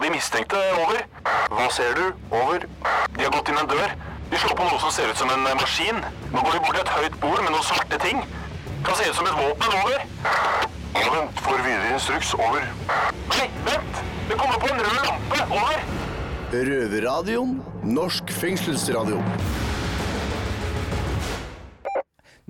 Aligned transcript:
på 0.00 0.06
de 0.06 0.10
mistenkte. 0.16 0.56
Over. 0.80 1.02
Hva 1.52 1.66
ser 1.76 1.92
du? 1.98 2.04
Over. 2.32 2.64
De 3.16 3.24
har 3.24 3.32
gått 3.34 3.50
inn 3.52 3.58
en 3.60 3.68
dør. 3.68 3.90
De 4.30 4.38
slår 4.40 4.56
på 4.56 4.68
noe 4.68 4.78
som 4.80 4.92
ser 4.94 5.10
ut 5.10 5.18
som 5.20 5.32
en 5.34 5.42
maskin. 5.60 5.98
Nå 6.32 6.44
går 6.46 6.56
de 6.56 6.60
bort 6.64 6.78
til 6.78 6.84
et 6.84 6.92
høyt 6.94 7.18
bord 7.20 7.42
med 7.42 7.52
noen 7.52 7.66
svarte 7.66 7.98
ting. 8.00 8.22
Kan 8.86 8.96
se 8.96 9.10
ut 9.10 9.18
som 9.18 9.28
et 9.28 9.36
våpen. 9.36 9.76
Over. 9.82 10.00
Vent. 10.96 11.44
Får 11.44 11.60
videre 11.66 11.92
instruks. 11.92 12.32
Over. 12.38 12.64
Nei, 13.34 13.50
vent! 13.68 14.00
Det 14.30 14.38
kommer 14.40 14.62
på 14.62 14.72
en 14.72 14.80
rød 14.86 15.04
lampe. 15.10 15.44
Over. 15.50 15.84
Røverradioen. 16.70 17.54
Norsk 17.84 18.32
fengselsradio. 18.40 19.20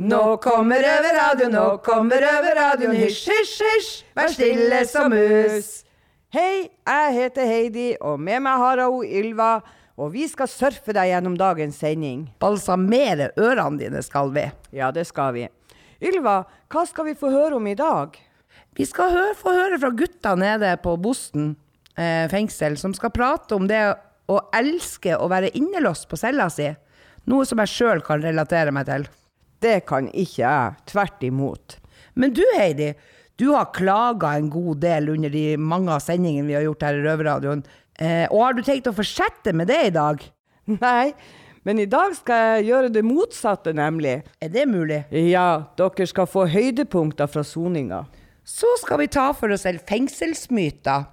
Nå 0.01 0.25
kommer 0.41 0.81
røverradioen, 0.81 1.53
nå 1.53 1.67
kommer 1.85 2.23
røverradioen, 2.25 2.95
hysj, 2.97 3.27
hysj, 3.29 3.59
hysj, 3.61 3.91
vær 4.17 4.33
stille 4.33 4.79
som 4.89 5.13
mus. 5.13 5.81
Hei, 6.31 6.69
jeg 6.87 7.15
heter 7.17 7.43
Heidi, 7.43 7.85
og 8.07 8.21
med 8.23 8.45
meg 8.45 8.61
har 8.63 8.79
jeg 8.79 9.09
Ylva, 9.19 9.49
og 9.99 10.13
vi 10.13 10.29
skal 10.31 10.47
surfe 10.47 10.95
deg 10.95 11.09
gjennom 11.11 11.35
dagens 11.35 11.81
sending. 11.83 12.21
Balsamere 12.39 13.33
ørene 13.35 13.81
dine 13.81 13.99
skal 14.07 14.31
vi. 14.37 14.45
Ja, 14.71 14.93
det 14.95 15.09
skal 15.09 15.35
vi. 15.35 15.49
Ylva, 15.99 16.37
hva 16.71 16.85
skal 16.87 17.09
vi 17.09 17.17
få 17.19 17.33
høre 17.35 17.59
om 17.59 17.67
i 17.67 17.75
dag? 17.75 18.15
Vi 18.79 18.87
skal 18.87 19.11
høre, 19.11 19.35
få 19.35 19.57
høre 19.57 19.83
fra 19.83 19.91
gutta 19.91 20.37
nede 20.39 20.71
på 20.85 20.95
Bosten 21.03 21.57
eh, 21.99 22.31
fengsel, 22.31 22.79
som 22.79 22.95
skal 22.95 23.11
prate 23.11 23.59
om 23.59 23.67
det 23.67 23.83
å 24.31 24.39
elske 24.55 25.19
å 25.19 25.27
være 25.35 25.51
innelåst 25.59 26.07
på 26.07 26.21
cella 26.23 26.47
si. 26.55 26.71
Noe 27.27 27.43
som 27.43 27.59
jeg 27.65 27.75
sjøl 27.75 28.07
kan 28.07 28.23
relatere 28.23 28.71
meg 28.71 28.87
til. 28.87 29.11
Det 29.59 29.81
kan 29.83 30.07
ikke 30.15 30.45
jeg, 30.47 30.83
tvert 30.95 31.27
imot. 31.27 31.81
Men 32.15 32.39
du 32.39 32.47
Heidi, 32.55 32.93
du 33.41 33.49
har 33.55 33.73
klaga 33.73 34.35
en 34.37 34.51
god 34.53 34.83
del 34.83 35.09
under 35.15 35.33
de 35.33 35.45
mange 35.57 35.93
av 35.95 36.03
sendingene 36.05 36.49
vi 36.51 36.59
har 36.59 36.67
gjort 36.67 36.83
her 36.85 36.99
i 36.99 37.05
Røverradioen. 37.07 37.63
Eh, 37.97 38.27
og 38.29 38.43
har 38.45 38.57
du 38.57 38.65
tenkt 38.65 38.91
å 38.91 38.97
fortsette 38.97 39.55
med 39.57 39.71
det 39.71 39.79
i 39.87 39.93
dag? 39.95 40.21
Nei, 40.85 41.13
men 41.65 41.81
i 41.81 41.89
dag 41.89 42.13
skal 42.19 42.59
jeg 42.59 42.71
gjøre 42.71 42.91
det 42.93 43.05
motsatte, 43.05 43.73
nemlig. 43.77 44.19
Er 44.41 44.53
det 44.53 44.67
mulig? 44.69 45.03
Ja, 45.31 45.73
dere 45.81 46.09
skal 46.09 46.29
få 46.29 46.45
høydepunkter 46.53 47.31
fra 47.33 47.45
soninga. 47.47 48.03
Så 48.45 48.69
skal 48.83 49.01
vi 49.01 49.09
ta 49.13 49.31
for 49.37 49.53
oss 49.55 49.65
en 49.69 49.81
fengselsmyter, 49.89 51.07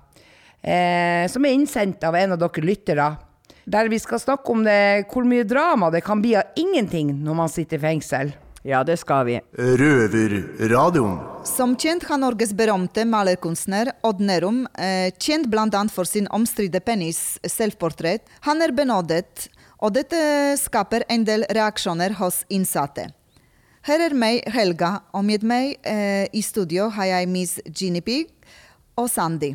eh, 0.64 1.28
som 1.31 1.48
er 1.48 1.55
innsendt 1.55 2.03
av 2.08 2.16
en 2.16 2.36
av 2.36 2.42
dere 2.42 2.66
lyttere. 2.66 3.08
Der 3.67 3.92
vi 3.92 4.00
skal 4.00 4.20
snakke 4.23 4.52
om 4.52 4.67
det, 4.67 5.08
hvor 5.11 5.28
mye 5.28 5.48
drama 5.48 5.92
det 5.92 6.03
kan 6.03 6.20
bli 6.23 6.36
av 6.39 6.55
ingenting 6.59 7.11
når 7.23 7.39
man 7.39 7.52
sitter 7.52 7.80
i 7.80 7.86
fengsel. 7.88 8.36
Ja, 8.68 8.84
det 8.84 8.98
skal 9.00 9.26
vi. 9.26 9.40
Røverradioen. 9.80 11.20
Som 11.48 11.78
kjent 11.80 12.04
har 12.10 12.20
Norges 12.20 12.50
berømte 12.52 13.06
malerkunstner 13.08 13.94
Odd 14.04 14.20
Nerum, 14.20 14.66
eh, 14.76 15.14
kjent 15.16 15.46
bl.a. 15.48 15.84
for 15.88 16.04
sin 16.04 16.26
omstridte 16.36 16.82
penis 16.84 17.38
selvportrett, 17.48 18.26
han 18.44 18.60
er 18.62 18.73
benådet, 18.76 19.48
og 19.80 19.94
dette 19.95 20.20
skaper 20.60 21.06
en 21.08 21.23
del 21.23 21.45
reaksjoner 21.48 22.18
hos 22.20 22.42
innsatte. 22.52 23.06
Her 23.88 24.04
er 24.04 24.16
meg, 24.20 24.42
Helga, 24.52 24.98
og 25.16 25.23
med 25.23 25.45
meg 25.48 25.78
eh, 25.88 26.28
i 26.36 26.42
studio 26.44 26.90
har 26.98 27.08
jeg 27.08 27.30
Miss 27.32 27.62
Ginny 27.72 28.02
Pig 28.04 28.34
og 29.00 29.08
Sandy, 29.14 29.54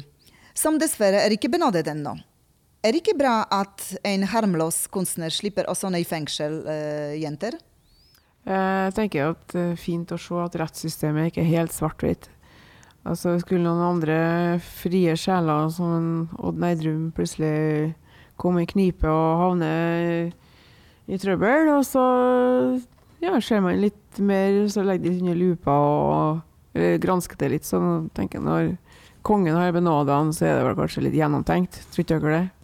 som 0.56 0.78
dessverre 0.80 1.20
er 1.26 1.34
ikke 1.36 1.52
benådet 1.52 1.84
ennå. 1.92 2.14
Er 2.80 2.96
det 2.96 3.02
ikke 3.04 3.18
bra 3.20 3.42
at 3.52 3.84
en 4.08 4.24
harmløs 4.32 4.86
kunstner 4.88 5.28
slipper 5.28 5.68
også 5.68 5.92
ned 5.92 6.06
i 6.06 6.08
fengsel, 6.08 6.62
eh, 6.64 7.20
jenter? 7.20 7.60
Jeg 8.42 8.94
tenker 8.96 9.32
at 9.32 9.42
det 9.54 9.64
er 9.72 9.78
fint 9.78 10.10
å 10.10 10.18
se 10.18 10.38
at 10.42 10.56
rettssystemet 10.58 11.30
ikke 11.30 11.44
er 11.44 11.52
helt 11.52 11.74
svart-hvitt. 11.74 12.28
Altså, 13.06 13.36
skulle 13.42 13.64
noen 13.66 13.82
andre 13.82 14.16
frie 14.62 15.14
sjeler, 15.18 15.68
som 15.74 16.28
Odd 16.38 16.58
Neidrum, 16.62 17.10
plutselig 17.14 17.94
komme 18.38 18.62
i 18.62 18.70
knipe 18.70 19.06
og 19.10 19.42
havne 19.42 19.70
i 21.10 21.18
trøbbel, 21.18 21.70
og 21.74 21.82
så 21.86 22.04
ja, 23.22 23.36
ser 23.42 23.62
man 23.62 23.82
litt 23.82 24.18
mer, 24.22 24.64
så 24.70 24.82
legger 24.86 25.10
de 25.10 25.22
under 25.22 25.38
lupa 25.38 25.74
og 25.74 26.80
gransker 27.02 27.38
det 27.38 27.52
litt. 27.56 27.66
Så 27.68 27.78
tenker 28.14 28.40
jeg 28.40 28.46
når 28.46 28.72
kongen 29.26 29.58
har 29.58 29.74
benåda 29.74 30.18
han, 30.18 30.32
så 30.34 30.48
er 30.48 30.58
det 30.58 30.66
vel 30.66 30.78
kanskje 30.78 31.06
litt 31.06 31.18
gjennomtenkt. 31.18 31.82
Tror 31.92 32.06
ikke 32.06 32.18
dere 32.18 32.38
det? 32.38 32.61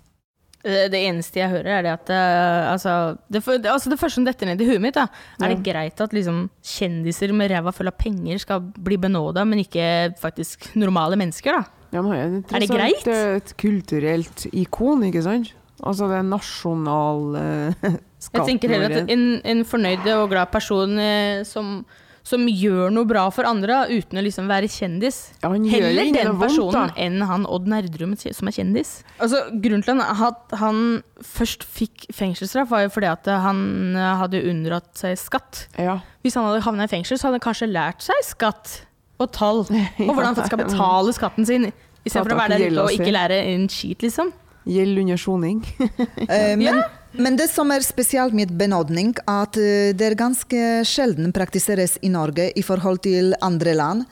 Det, 0.69 0.83
det 0.93 1.01
eneste 1.09 1.41
jeg 1.41 1.53
hører, 1.53 1.71
er 1.79 1.87
det 1.87 1.93
at 1.95 2.11
uh, 2.13 2.73
altså, 2.75 2.93
det, 3.33 3.43
altså 3.65 3.93
det, 3.93 3.99
første 4.01 4.19
som 4.19 4.27
detter 4.29 4.51
ned 4.51 4.61
i 4.61 4.69
huet 4.69 4.83
mitt, 4.85 4.99
da, 4.99 5.07
er 5.41 5.55
det 5.55 5.65
greit 5.65 6.03
at 6.05 6.15
liksom, 6.17 6.47
kjendiser 6.77 7.33
med 7.37 7.53
ræva 7.53 7.73
full 7.75 7.91
av 7.91 7.97
penger 8.01 8.43
skal 8.43 8.63
bli 8.63 8.99
benåda, 9.01 9.47
men 9.49 9.65
ikke 9.65 9.89
faktisk 10.21 10.71
normale 10.79 11.19
mennesker? 11.21 11.57
da? 11.57 11.79
Ja, 11.97 12.03
men 12.05 12.13
er, 12.13 12.35
det 12.37 12.53
er 12.53 12.65
det 12.65 12.69
greit? 12.71 13.07
Det 13.07 13.17
er 13.17 13.39
et 13.39 13.55
kulturelt 13.61 14.45
ikon, 14.53 15.07
ikke 15.09 15.25
sant? 15.25 15.55
Altså 15.79 16.09
det 16.11 16.19
er 16.19 16.27
nasjonal 16.27 17.39
uh. 17.39 17.89
Jeg 18.35 18.45
tenker 18.49 18.73
heller 18.75 18.97
at 18.99 19.11
en, 19.15 19.25
en 19.47 19.61
fornøyd 19.63 20.07
og 20.17 20.25
glad 20.33 20.51
person 20.51 20.99
uh, 20.99 21.45
som 21.47 21.81
som 22.29 22.45
gjør 22.49 22.93
noe 22.93 23.09
bra 23.09 23.25
for 23.33 23.49
andre 23.49 23.87
uten 23.89 24.21
å 24.21 24.25
liksom 24.25 24.49
være 24.51 24.69
kjendis. 24.71 25.21
Ja, 25.43 25.51
Heller 25.51 26.11
den 26.13 26.35
personen 26.41 26.75
vondt, 26.75 26.99
enn 27.01 27.25
han 27.29 27.47
Odd 27.49 27.69
Nerdrum 27.71 28.13
som 28.21 28.51
er 28.51 28.57
kjendis. 28.57 28.99
Altså, 29.17 29.47
grunnen 29.55 29.85
til 29.87 30.03
at 30.05 30.57
han 30.61 30.83
først 31.25 31.65
fikk 31.65 32.09
fengselsstraff, 32.15 32.71
var 32.73 32.85
jo 32.85 32.93
fordi 32.95 33.11
at 33.11 33.31
han 33.47 33.97
hadde 33.97 34.43
unndratt 34.51 34.93
seg 34.99 35.17
skatt. 35.21 35.65
Ja. 35.81 36.01
Hvis 36.25 36.37
han 36.39 36.47
hadde 36.49 36.65
havna 36.67 36.89
i 36.89 36.93
fengsel, 36.93 37.19
så 37.19 37.29
hadde 37.29 37.41
han 37.41 37.47
kanskje 37.49 37.71
lært 37.71 38.05
seg 38.05 38.21
skatt 38.27 38.75
og 39.19 39.33
tall. 39.35 39.65
Og 40.07 40.13
hvordan 40.13 40.35
han 40.35 40.45
skal 40.45 40.63
betale 40.63 41.15
skatten 41.17 41.49
sin, 41.49 41.71
istedenfor 42.05 42.37
å 42.37 42.43
være 42.43 42.59
der 42.59 42.69
ute 42.69 42.85
og 42.85 42.95
ikke 42.95 43.15
lære 43.15 43.41
en 43.55 43.67
skit, 43.73 44.05
liksom. 44.05 44.33
Gjeld 44.69 45.01
under 45.01 45.21
soning. 45.21 45.63
eh, 46.29 46.53
men 46.59 46.67
ja. 46.67 46.79
Men 47.13 47.37
det 47.39 47.49
som 47.51 47.71
er 47.73 47.85
spesielt 47.87 48.35
med 48.37 48.53
benådning, 48.59 49.15
at 49.25 49.57
eh, 49.57 49.95
det 49.97 50.11
er 50.11 50.19
ganske 50.19 50.65
sjelden 50.89 51.33
praktiseres 51.33 51.97
i 52.05 52.11
Norge 52.13 52.51
i 52.57 52.65
forhold 52.65 53.03
til 53.07 53.33
andre 53.41 53.77
land. 53.79 54.09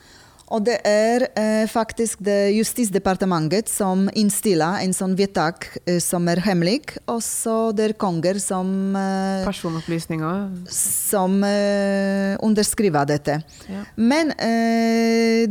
Og 0.54 0.62
det 0.62 0.76
er 0.86 1.26
eh, 1.34 1.64
faktisk 1.66 2.20
det 2.22 2.54
Justisdepartementet 2.54 3.70
som 3.70 4.06
innstiller 4.14 4.78
en 4.84 4.94
sånn 4.94 5.16
vedtak 5.18 5.66
eh, 5.82 5.98
som 6.02 6.28
er 6.30 6.42
hemmelig. 6.44 6.84
Og 7.10 7.18
så 7.24 7.72
det 7.74 7.88
er 7.88 7.96
konger 7.98 8.38
som 8.42 8.94
eh, 8.94 9.42
Personopplysninger? 9.46 10.44
Som 10.70 11.40
eh, 11.46 12.36
underskriver 12.46 13.08
dette. 13.10 13.40
Ja. 13.66 13.82
Men 13.98 14.30
eh, 14.38 15.50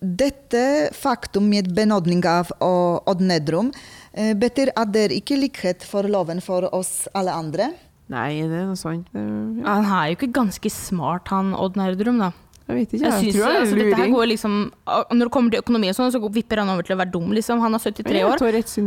dette 0.00 0.64
faktum 0.96 1.46
med 1.52 1.70
benådning 1.76 2.24
av 2.26 2.50
Odd 2.58 3.22
Nedrum 3.22 3.70
betyr 4.12 4.72
at 4.74 4.90
det 4.94 5.06
er 5.06 5.14
ikke 5.14 5.38
likhet 5.38 5.86
for 5.86 6.08
loven 6.10 6.42
for 6.42 6.66
oss 6.74 7.08
alle 7.14 7.34
andre? 7.36 7.70
Nei, 8.10 8.42
det 8.42 8.58
er 8.58 8.66
noe 8.66 8.78
sånt. 8.78 9.06
Ja. 9.14 9.22
Han 9.68 9.86
er 9.86 10.10
jo 10.10 10.18
ikke 10.18 10.32
ganske 10.34 10.72
smart, 10.74 11.30
han 11.30 11.52
Odd 11.54 11.78
Nerdrum, 11.78 12.18
da. 12.18 12.32
Jeg 12.70 12.76
vet 12.76 12.92
ikke, 12.94 13.02
jeg, 13.02 13.10
jeg 13.10 13.22
synes, 13.24 13.36
tror 13.36 13.56
altså, 13.60 13.78
dette 13.80 13.98
her 13.98 14.12
går 14.12 14.28
liksom, 14.30 14.52
Når 14.86 15.24
det 15.26 15.32
kommer 15.34 15.54
til 15.54 15.62
økonomi, 15.64 15.88
og 15.90 15.96
sånn, 15.96 16.12
så 16.14 16.20
vipper 16.30 16.62
han 16.62 16.70
over 16.70 16.86
til 16.86 16.94
å 16.94 17.00
være 17.00 17.12
dum. 17.14 17.32
Liksom. 17.34 17.62
Han 17.64 17.74
er 17.74 17.82
73 17.82 18.22
år. 18.28 18.44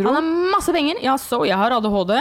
Han 0.08 0.18
har 0.20 0.30
masse 0.54 0.76
penger. 0.76 1.02
Ja, 1.04 1.18
så 1.20 1.42
jeg 1.48 1.60
har 1.60 1.76
ADHD. 1.76 2.16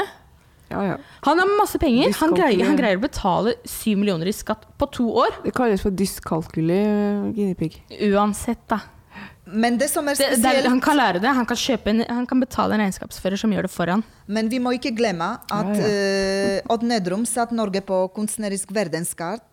Ja, 0.72 0.82
ja. 0.88 0.96
Han 1.26 1.42
har 1.42 1.52
masse 1.58 1.78
penger. 1.78 2.14
Han 2.18 2.34
greier, 2.34 2.64
han 2.66 2.78
greier, 2.78 2.98
å 2.98 3.04
betale 3.04 3.54
7 3.68 3.92
millioner 4.00 4.30
i 4.30 4.34
skatt 4.34 4.64
på 4.80 4.88
to 4.94 5.06
år. 5.22 5.36
Det 5.44 5.52
kalles 5.54 5.84
for 5.84 5.94
dyskalkuli, 5.94 6.80
guinea 7.36 7.70
Uansett, 8.10 8.64
da. 8.72 8.80
Men 9.52 9.76
det 9.80 9.90
som 9.92 10.08
er 10.08 10.16
spesielt 10.16 10.42
det, 10.42 10.64
det, 10.64 10.70
Han 10.70 10.80
kan 10.82 10.96
lære 10.96 11.20
det. 11.22 11.28
Han 11.36 11.46
kan, 11.48 11.58
en, 11.92 12.02
han 12.08 12.26
kan, 12.26 12.40
betale 12.40 12.76
en 12.76 12.84
regnskapsfører 12.86 13.40
som 13.40 13.52
gjør 13.52 13.68
det 13.68 13.72
for 13.74 13.92
han. 13.92 14.04
Men 14.26 14.48
vi 14.52 14.60
må 14.62 14.74
ikke 14.76 14.94
glemme 14.96 15.34
at 15.52 15.70
ja, 15.76 15.86
ja. 15.86 16.58
Uh, 16.64 16.74
Odd 16.74 16.86
Nedrum 16.88 17.26
satte 17.28 17.56
Norge 17.56 17.84
på 17.84 18.04
kunstnerisk 18.16 18.72
verdenskart. 18.74 19.44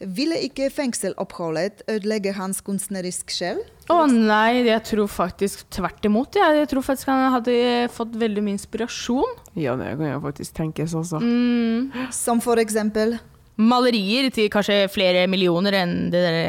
Ville 0.00 0.38
ikke 0.46 0.70
fengseloppholdet 0.72 1.82
ødelegge 1.90 2.32
hans 2.32 2.62
kunstnerisk 2.64 3.34
sjel? 3.34 3.58
Å 3.90 3.98
oh, 3.98 4.06
nei, 4.08 4.62
jeg 4.64 4.80
tror 4.88 5.10
faktisk 5.12 5.66
tvert 5.76 6.06
imot. 6.08 6.38
Ja. 6.40 6.54
Jeg 6.56 6.70
tror 6.70 6.86
faktisk 6.86 7.10
han 7.10 7.26
hadde 7.34 7.56
fått 7.92 8.14
veldig 8.16 8.44
mye 8.46 8.56
inspirasjon. 8.56 9.36
Ja, 9.60 9.74
det 9.76 9.92
kan 9.98 10.08
jeg 10.08 10.22
faktisk 10.24 10.56
tenkes 10.56 10.96
også. 10.96 11.20
Mm. 11.20 12.08
Som 12.16 12.40
for 12.40 12.62
eksempel? 12.62 13.18
Malerier 13.60 14.30
til 14.32 14.48
kanskje 14.52 14.86
flere 14.88 15.26
millioner 15.28 15.82
enn 15.82 15.94
det 16.08 16.24
der 16.24 16.40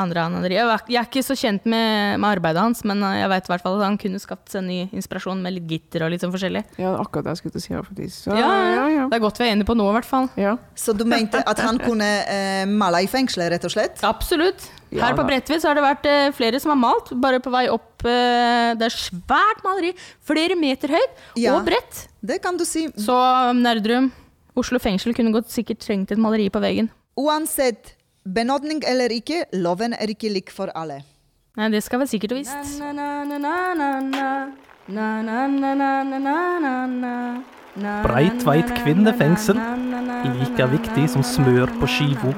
andre 0.00 0.26
anandrier. 0.28 0.68
Jeg 0.88 1.00
er 1.00 1.08
ikke 1.08 1.24
så 1.24 1.36
kjent 1.38 1.64
med, 1.68 2.20
med 2.20 2.28
arbeidet 2.28 2.62
hans, 2.62 2.82
men 2.88 3.02
eh, 3.06 3.20
jeg 3.22 3.30
vet 3.32 3.48
i 3.48 3.52
hvert 3.52 3.64
fall 3.64 3.78
at 3.78 3.86
han 3.86 3.98
kunne 4.00 4.20
skapt 4.22 4.52
seg 4.52 4.64
ny 4.66 4.78
inspirasjon 4.96 5.40
med 5.42 5.56
litt 5.56 5.68
gitter 5.70 6.04
og 6.06 6.12
litt 6.12 6.24
sånn 6.24 6.34
forskjellig. 6.34 6.62
Ja, 6.82 6.94
akkurat 7.00 7.26
det 7.26 7.36
jeg 7.36 7.42
skulle 7.42 7.64
si. 7.64 7.74
Faktisk. 7.76 8.16
Så, 8.26 8.36
ja, 8.36 8.50
ja, 8.76 8.84
ja, 8.92 9.06
Det 9.10 9.18
er 9.18 9.24
godt 9.24 9.40
vi 9.40 9.46
er 9.48 9.54
enige 9.54 9.68
på 9.68 9.76
noe, 9.78 9.92
i 9.92 9.96
hvert 9.98 10.08
fall. 10.08 10.28
Ja. 10.40 10.56
Så 10.78 10.94
du 10.96 11.06
mente 11.08 11.40
at 11.40 11.62
han 11.64 11.80
kunne 11.82 12.10
eh, 12.28 12.64
male 12.68 13.02
i 13.06 13.10
fengselet, 13.10 13.54
rett 13.56 13.66
og 13.68 13.74
slett? 13.74 14.04
Absolutt. 14.06 14.68
Her 14.96 15.16
på 15.18 15.24
Bredtvet 15.26 15.64
har 15.66 15.76
det 15.76 15.82
vært 15.84 16.06
eh, 16.08 16.28
flere 16.36 16.60
som 16.62 16.72
har 16.72 16.80
malt, 16.80 17.10
bare 17.22 17.40
på 17.42 17.52
vei 17.54 17.66
opp. 17.72 18.04
Eh, 18.06 18.76
det 18.78 18.86
er 18.86 18.94
svært 18.94 19.64
maleri, 19.66 19.94
flere 20.26 20.58
meter 20.58 20.92
høyt 20.94 21.26
og 21.50 21.66
bredt. 21.66 22.06
Det 22.26 22.38
kan 22.44 22.60
du 22.60 22.64
si. 22.68 22.86
Så 23.00 23.16
Nerdrum, 23.56 24.12
Oslo 24.56 24.80
fengsel 24.82 25.16
kunne 25.16 25.34
godt 25.34 25.52
sikkert 25.52 25.82
trengt 25.84 26.14
et 26.14 26.20
maleri 26.20 26.48
på 26.52 26.62
veggen. 26.62 26.92
Uansett 27.16 27.95
Benådning 28.34 28.82
eller 28.86 29.12
ikke, 29.14 29.44
loven 29.52 29.92
er 29.94 30.10
ikke 30.10 30.28
lik 30.34 30.50
for 30.50 30.72
alle. 30.74 31.02
Nei, 31.56 31.68
det 31.70 31.82
skal 31.86 32.00
være 32.02 32.10
sikkert 32.10 32.32
og 32.34 32.38
visst. 32.40 32.80
Breitveit 38.02 38.72
kvinnefengsel. 38.80 39.60
Like 40.40 40.66
viktig 40.72 41.04
som 41.12 41.22
smør 41.22 41.70
på 41.78 41.86
skiva. 41.86 42.32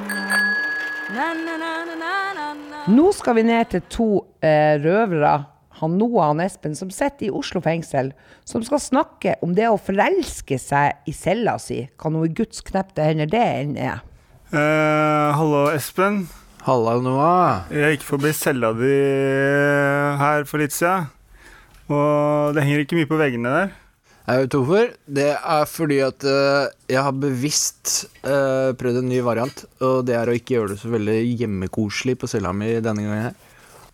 Nå 2.93 3.07
skal 3.17 3.39
vi 3.41 3.47
ned 3.49 3.73
til 3.73 3.87
to 3.89 4.09
eh, 4.45 4.77
røvere, 4.85 5.39
han 5.81 5.97
Noah 5.97 6.29
og 6.29 6.35
han 6.35 6.45
Espen, 6.45 6.77
som 6.77 6.91
sitter 6.93 7.29
i 7.29 7.33
Oslo 7.33 7.63
fengsel, 7.65 8.13
som 8.45 8.65
skal 8.67 8.83
snakke 8.83 9.39
om 9.45 9.57
det 9.57 9.71
å 9.71 9.81
forelske 9.81 10.61
seg 10.61 11.09
i 11.09 11.17
cella 11.17 11.57
si. 11.63 11.81
Hva 11.97 12.13
noe 12.13 12.29
Guds 12.29 12.61
knepte 12.67 13.09
hender 13.09 13.31
det 13.31 13.45
enn 13.63 13.77
er. 13.89 14.05
Eh, 14.49 15.31
hallo, 15.37 15.67
Espen. 15.77 16.23
Halla, 16.65 16.95
Noah. 17.05 17.67
Jeg 17.69 17.99
gikk 17.99 18.07
forbi 18.07 18.31
cella 18.33 18.71
di 18.73 18.95
her 20.17 20.47
for 20.49 20.63
litt 20.63 20.73
siden. 20.73 21.11
Og 21.93 22.57
det 22.57 22.65
henger 22.65 22.87
ikke 22.87 22.97
mye 22.97 23.11
på 23.11 23.19
veggene 23.21 23.53
der. 23.53 23.75
Jeg 24.25 24.47
vet 24.47 24.57
hvorfor. 24.57 24.89
Det 25.05 25.29
er 25.37 25.69
fordi 25.69 26.01
at 26.07 26.25
uh, 26.25 26.73
jeg 26.89 27.05
har 27.05 27.21
bevisst 27.21 28.09
uh, 28.25 28.73
prøvd 28.81 29.03
en 29.03 29.13
ny 29.13 29.21
variant. 29.27 29.63
Og 29.85 30.09
det 30.09 30.17
er 30.17 30.33
å 30.33 30.41
ikke 30.41 30.57
gjøre 30.57 30.73
det 30.73 30.81
så 30.81 30.95
veldig 30.97 31.19
hjemmekoselig 31.43 32.17
på 32.17 32.33
cella 32.33 32.57
mi 32.57 32.73
denne 32.81 33.05
gangen 33.05 33.29
her. 33.29 33.39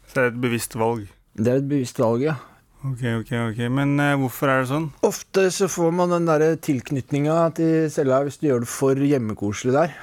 Så 0.07 0.21
det 0.21 0.23
er 0.23 0.33
et 0.37 0.41
bevisst 0.47 0.79
valg. 0.79 1.07
Det 1.35 1.51
er 1.51 1.63
et 1.65 1.71
bevisst 1.75 1.99
valg, 1.99 2.29
ja. 2.31 2.39
Ok, 2.87 3.03
ok, 3.25 3.37
ok. 3.51 3.63
Men 3.75 3.99
uh, 3.99 4.15
hvorfor 4.23 4.55
er 4.55 4.63
det 4.63 4.71
sånn? 4.71 4.91
Ofte 5.03 5.51
så 5.51 5.67
får 5.67 5.95
man 5.99 6.15
den 6.15 6.31
derre 6.31 6.55
tilknytninga 6.63 7.43
til 7.59 7.89
cella 7.91 8.23
hvis 8.23 8.39
du 8.39 8.53
gjør 8.53 8.63
det 8.63 8.75
for 8.79 9.09
hjemmekoselig 9.11 9.81
der. 9.83 10.03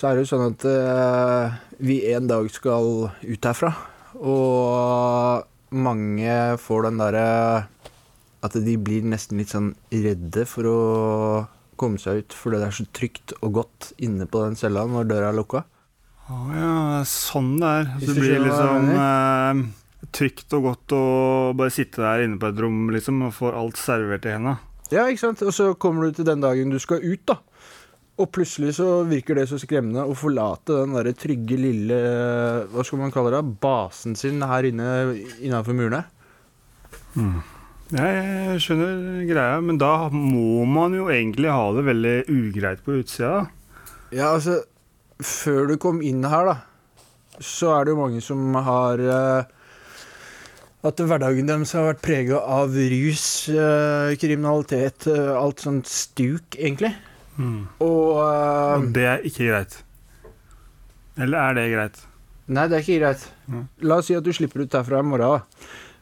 Så 0.00 0.08
er 0.08 0.16
det 0.16 0.22
jo 0.24 0.30
sånn 0.30 0.46
at 0.46 0.62
uh, 0.64 1.56
vi 1.84 1.98
en 2.14 2.24
dag 2.24 2.46
skal 2.48 3.10
ut 3.20 3.48
herfra. 3.50 3.74
Og 4.16 5.74
mange 5.76 6.36
får 6.58 6.86
den 6.88 6.98
derre 6.98 7.24
At 8.42 8.56
de 8.56 8.74
blir 8.80 9.04
nesten 9.06 9.38
litt 9.38 9.52
sånn 9.52 9.74
redde 9.92 10.46
for 10.48 10.66
å 10.66 10.78
komme 11.80 12.00
seg 12.00 12.22
ut 12.24 12.34
fordi 12.36 12.58
det 12.60 12.66
er 12.66 12.74
så 12.76 12.86
trygt 12.96 13.34
og 13.38 13.52
godt 13.60 13.90
inne 14.04 14.26
på 14.28 14.40
den 14.42 14.56
cella 14.56 14.86
når 14.88 15.10
døra 15.12 15.28
er 15.30 15.36
lukka. 15.36 15.62
Å 16.32 16.40
ja, 16.56 16.72
er 17.00 17.06
sånn 17.08 17.52
det 17.60 17.68
er. 17.68 17.92
Så 18.00 18.08
Det 18.08 18.16
blir 18.16 18.42
liksom 18.46 18.90
eh, 19.04 19.62
trygt 20.16 20.56
og 20.56 20.66
godt 20.70 20.96
å 20.96 21.04
bare 21.60 21.76
sitte 21.76 22.00
der 22.04 22.24
inne 22.24 22.40
på 22.40 22.48
et 22.48 22.60
rom 22.64 22.88
liksom, 22.92 23.20
og 23.28 23.36
få 23.36 23.52
alt 23.52 23.80
servert 23.80 24.28
i 24.28 24.32
henda. 24.32 24.56
Ja, 24.92 25.04
ikke 25.08 25.26
sant? 25.26 25.44
Og 25.44 25.52
så 25.56 25.70
kommer 25.80 26.08
du 26.08 26.16
til 26.16 26.28
den 26.28 26.44
dagen 26.44 26.72
du 26.72 26.80
skal 26.82 27.04
ut, 27.04 27.22
da. 27.28 27.40
Og 28.20 28.28
plutselig 28.34 28.74
så 28.76 28.88
virker 29.08 29.38
det 29.38 29.46
så 29.48 29.58
skremmende 29.60 30.04
å 30.04 30.16
forlate 30.18 30.82
den 30.82 30.96
derre 30.96 31.14
trygge, 31.16 31.56
lille 31.56 32.00
Hva 32.72 32.84
skal 32.84 33.00
man 33.00 33.14
kalle 33.14 33.32
det? 33.32 33.44
Basen 33.62 34.16
sin 34.18 34.42
her 34.44 34.68
inne 34.68 34.90
innafor 35.40 35.76
murene. 35.76 36.04
Jeg 37.90 38.60
skjønner 38.62 39.24
greia, 39.26 39.56
men 39.64 39.78
da 39.80 40.10
må 40.12 40.66
man 40.68 40.94
jo 40.94 41.08
egentlig 41.10 41.50
ha 41.50 41.70
det 41.74 41.86
veldig 41.88 42.16
ugreit 42.30 42.84
på 42.86 43.00
utsida. 43.00 43.48
Ja, 44.14 44.34
altså 44.34 44.60
Før 45.20 45.66
du 45.68 45.74
kom 45.80 45.98
inn 46.02 46.22
her, 46.24 46.46
da, 46.48 46.54
så 47.42 47.74
er 47.74 47.84
det 47.84 47.92
jo 47.92 48.00
mange 48.00 48.22
som 48.24 48.54
har 48.56 49.02
eh, 49.02 49.50
At 50.86 51.02
hverdagen 51.02 51.50
deres 51.50 51.74
har 51.76 51.90
vært 51.90 52.00
prega 52.06 52.40
av 52.40 52.72
rus, 52.72 53.26
eh, 53.52 54.14
kriminalitet, 54.22 55.10
eh, 55.10 55.34
alt 55.36 55.60
sånt 55.66 55.90
stuk, 55.90 56.56
egentlig. 56.56 56.94
Og 57.38 58.18
uh, 58.18 58.80
Og 58.80 58.90
det 58.94 59.06
er 59.06 59.26
ikke 59.26 59.50
greit. 59.50 59.76
Eller 61.20 61.38
er 61.38 61.56
det 61.58 61.68
greit? 61.74 62.00
Nei, 62.50 62.66
det 62.66 62.78
er 62.78 62.82
ikke 62.84 63.00
greit. 63.04 63.28
Mm. 63.46 63.64
La 63.86 64.00
oss 64.00 64.10
si 64.10 64.16
at 64.18 64.26
du 64.26 64.32
slipper 64.34 64.64
ut 64.64 64.74
herfra 64.74 65.02
i 65.04 65.06
morgen. 65.06 65.46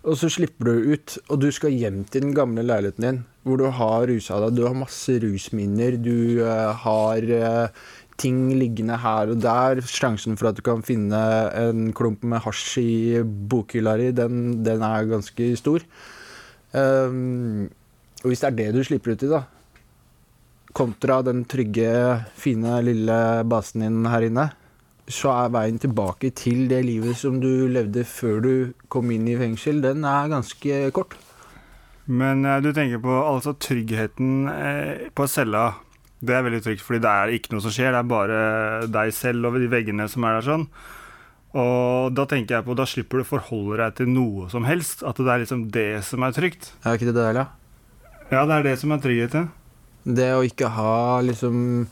Og 0.08 0.16
så 0.16 0.30
slipper 0.30 0.70
du 0.70 0.92
ut, 0.94 1.16
og 1.28 1.40
du 1.42 1.48
skal 1.52 1.74
hjem 1.74 2.04
til 2.08 2.22
den 2.24 2.34
gamle 2.36 2.62
leiligheten 2.64 3.04
din, 3.04 3.18
hvor 3.44 3.58
du 3.60 3.66
har 3.74 4.06
rusa 4.08 4.38
deg. 4.44 4.56
Du 4.56 4.62
har 4.64 4.76
masse 4.78 5.18
rusminner, 5.20 5.98
du 6.00 6.40
uh, 6.40 6.70
har 6.84 7.26
uh, 7.28 7.88
ting 8.18 8.46
liggende 8.58 8.98
her 9.02 9.32
og 9.34 9.42
der. 9.42 9.82
Sjansen 9.84 10.38
for 10.38 10.50
at 10.50 10.58
du 10.58 10.64
kan 10.66 10.84
finne 10.86 11.20
en 11.58 11.90
klump 11.96 12.24
med 12.24 12.42
hasj 12.46 12.78
i 12.82 12.94
bokhylla 13.22 13.98
di, 14.00 14.12
den, 14.16 14.62
den 14.66 14.86
er 14.86 15.10
ganske 15.10 15.50
stor. 15.60 15.84
Um, 16.72 17.68
og 18.22 18.30
hvis 18.30 18.42
det 18.42 18.48
er 18.48 18.58
det 18.58 18.72
du 18.76 18.82
slipper 18.86 19.14
ut 19.14 19.22
i, 19.24 19.30
da, 19.30 19.44
kontra 20.78 21.20
den 21.26 21.42
trygge, 21.50 21.90
fine, 22.38 22.78
lille 22.86 23.18
basen 23.50 23.82
din 23.82 24.06
her 24.06 24.28
inne, 24.28 24.48
så 25.08 25.32
er 25.32 25.54
veien 25.54 25.80
tilbake 25.80 26.30
til 26.36 26.66
det 26.70 26.82
livet 26.84 27.16
som 27.18 27.38
du 27.42 27.66
levde 27.72 28.04
før 28.06 28.42
du 28.44 28.52
kom 28.92 29.10
inn 29.14 29.26
i 29.30 29.38
fengsel, 29.40 29.80
den 29.84 30.04
er 30.06 30.30
ganske 30.30 30.82
kort. 30.94 31.16
Men 32.08 32.44
eh, 32.48 32.60
du 32.64 32.70
tenker 32.72 33.02
på 33.04 33.12
altså 33.12 33.54
tryggheten 33.60 34.48
eh, 34.52 35.08
på 35.12 35.26
cella. 35.28 35.70
Det 36.18 36.34
er 36.34 36.46
veldig 36.46 36.62
trygt, 36.64 36.84
fordi 36.84 37.02
det 37.04 37.10
er 37.10 37.34
ikke 37.36 37.52
noe 37.52 37.64
som 37.64 37.74
skjer. 37.74 37.92
Det 37.94 38.00
er 38.00 38.08
bare 38.10 38.38
deg 38.90 39.12
selv 39.14 39.50
og 39.50 39.58
de 39.60 39.68
veggene 39.70 40.08
som 40.10 40.24
er 40.26 40.38
der 40.38 40.48
sånn. 40.48 40.64
Og 41.58 42.16
da 42.16 42.24
tenker 42.28 42.58
jeg 42.58 42.66
på, 42.66 42.76
da 42.76 42.84
slipper 42.88 43.20
du 43.20 43.24
å 43.24 43.28
forholde 43.28 43.78
deg 43.80 44.00
til 44.00 44.10
noe 44.12 44.48
som 44.52 44.66
helst. 44.68 45.04
At 45.06 45.20
det 45.20 45.30
er 45.32 45.44
liksom 45.44 45.68
det 45.74 45.90
som 46.08 46.24
er 46.26 46.34
trygt. 46.36 46.72
Er 46.82 46.98
ikke 46.98 47.10
det 47.10 47.16
deilig? 47.20 47.46
Ja, 48.28 48.42
det 48.44 48.56
er 48.56 48.66
det 48.66 48.76
som 48.80 48.92
er 48.92 49.04
trygghet. 49.04 49.36
Det 50.08 50.30
å 50.32 50.44
ikke 50.46 50.70
ha 50.72 51.20
liksom 51.20 51.88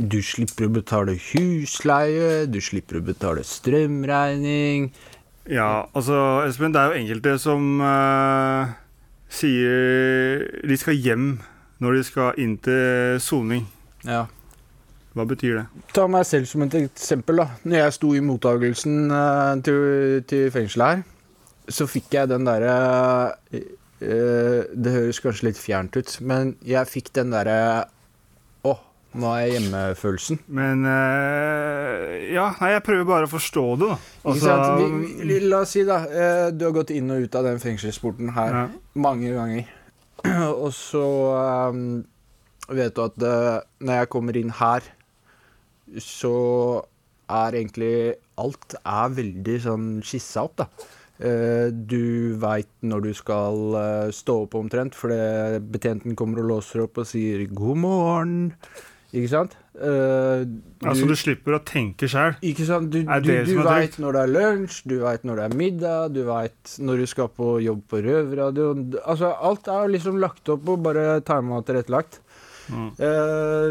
Du 0.00 0.18
slipper 0.24 0.66
å 0.66 0.72
betale 0.74 1.14
husleie, 1.28 2.46
du 2.50 2.58
slipper 2.64 2.98
å 2.98 3.04
betale 3.04 3.44
strømregning. 3.46 4.88
Ja, 5.48 5.86
altså 5.96 6.42
Espen, 6.46 6.72
det 6.74 6.80
er 6.80 6.92
jo 6.92 7.02
enkelte 7.02 7.34
som 7.40 7.82
uh, 7.84 8.72
sier 9.32 10.42
de 10.64 10.80
skal 10.80 10.98
hjem 10.98 11.28
når 11.84 11.98
de 11.98 12.02
skal 12.08 12.40
inn 12.42 12.56
til 12.64 13.20
soning. 13.22 13.68
Ja. 14.08 14.26
Hva 15.16 15.26
betyr 15.26 15.60
det? 15.60 15.84
Ta 15.96 16.06
meg 16.10 16.26
selv 16.28 16.48
som 16.50 16.62
et 16.64 16.74
eksempel. 16.78 17.40
da. 17.42 17.48
Når 17.64 17.80
jeg 17.80 17.96
sto 17.96 18.12
i 18.14 18.22
mottagelsen 18.24 19.10
eh, 19.10 19.52
til, 19.66 19.80
til 20.30 20.50
fengselet 20.54 20.98
her, 20.98 21.04
så 21.68 21.88
fikk 21.90 22.14
jeg 22.14 22.30
den 22.30 22.46
derre 22.48 22.74
eh, 23.52 23.64
Det 24.00 24.92
høres 24.94 25.18
kanskje 25.24 25.48
litt 25.48 25.58
fjernt 25.58 25.96
ut, 25.98 26.12
men 26.22 26.52
jeg 26.66 26.86
fikk 26.86 27.08
den 27.18 27.32
derre 27.34 27.56
Å, 28.68 28.74
nå 29.18 29.30
er 29.34 29.40
jeg 29.46 29.54
hjemme-følelsen. 29.56 30.38
Men 30.54 30.84
eh, 30.86 32.28
Ja, 32.34 32.50
nei, 32.60 32.70
jeg 32.76 32.84
prøver 32.86 33.08
bare 33.08 33.26
å 33.28 33.32
forstå 33.32 33.64
det, 33.80 33.88
da. 33.88 33.96
Altså. 34.28 34.58
Vi, 34.78 35.08
vi, 35.32 35.38
la 35.48 35.62
oss 35.64 35.72
si, 35.74 35.82
da. 35.88 35.98
eh, 36.06 36.44
Du 36.54 36.66
har 36.68 36.76
gått 36.76 36.92
inn 36.94 37.10
og 37.14 37.24
ut 37.26 37.38
av 37.40 37.48
den 37.48 37.58
fengselsporten 37.62 38.30
her 38.36 38.54
Ja. 38.54 38.62
mange 38.94 39.32
ganger. 39.34 39.66
og 40.62 40.70
så 40.74 41.02
um, 41.72 41.82
vet 42.68 42.94
du 42.96 43.02
at 43.04 43.18
eh, 43.22 43.58
når 43.86 44.00
jeg 44.02 44.10
kommer 44.14 44.36
inn 44.38 44.50
her, 44.58 44.86
så 46.02 46.34
er 47.32 47.56
egentlig 47.58 47.92
alt 48.38 48.74
er 48.84 49.12
veldig 49.16 49.58
sånn 49.64 49.86
skissa 50.06 50.44
opp, 50.46 50.56
da. 50.62 50.66
Eh, 51.18 51.70
du 51.72 52.34
veit 52.38 52.70
når 52.86 53.08
du 53.08 53.14
skal 53.16 53.78
eh, 53.78 54.10
stå 54.14 54.42
opp 54.44 54.54
omtrent, 54.58 54.94
fordi 54.94 55.58
betjenten 55.72 56.14
kommer 56.18 56.44
og 56.44 56.52
låser 56.52 56.84
opp 56.84 57.02
og 57.02 57.08
sier 57.10 57.46
'god 57.50 57.82
morgen'. 57.82 58.52
Ikke 59.08 59.28
sant? 59.32 59.56
Eh, 59.80 60.44
Altså, 60.84 61.06
du 61.08 61.16
slipper 61.16 61.56
å 61.56 61.62
tenke 61.64 62.06
sjøl. 62.06 62.36
ikke 62.44 62.66
sant? 62.68 62.90
Du, 62.92 63.00
Er 63.00 63.20
du, 63.24 63.30
det 63.32 63.46
du 63.48 63.62
veit 63.64 63.96
når 63.98 64.12
det 64.12 64.22
er 64.22 64.32
lunsj, 64.34 64.82
du 64.84 64.98
veit 65.00 65.24
når 65.24 65.36
det 65.40 65.44
er 65.46 65.56
middag, 65.56 66.12
du 66.12 66.22
veit 66.28 66.74
når 66.78 67.02
du 67.02 67.06
skal 67.06 67.28
på 67.28 67.56
jobb 67.64 67.82
på 67.88 68.02
røverradioen. 68.04 68.94
Altså, 69.04 69.32
alt 69.32 69.66
er 69.66 69.88
liksom 69.88 70.20
lagt 70.20 70.48
opp 70.48 70.68
og 70.68 70.82
bare 70.84 71.20
tima 71.26 71.58
og 71.58 71.66
tilrettelagt. 71.66 72.20
Mm. 72.68 72.90
Eh, 73.00 73.70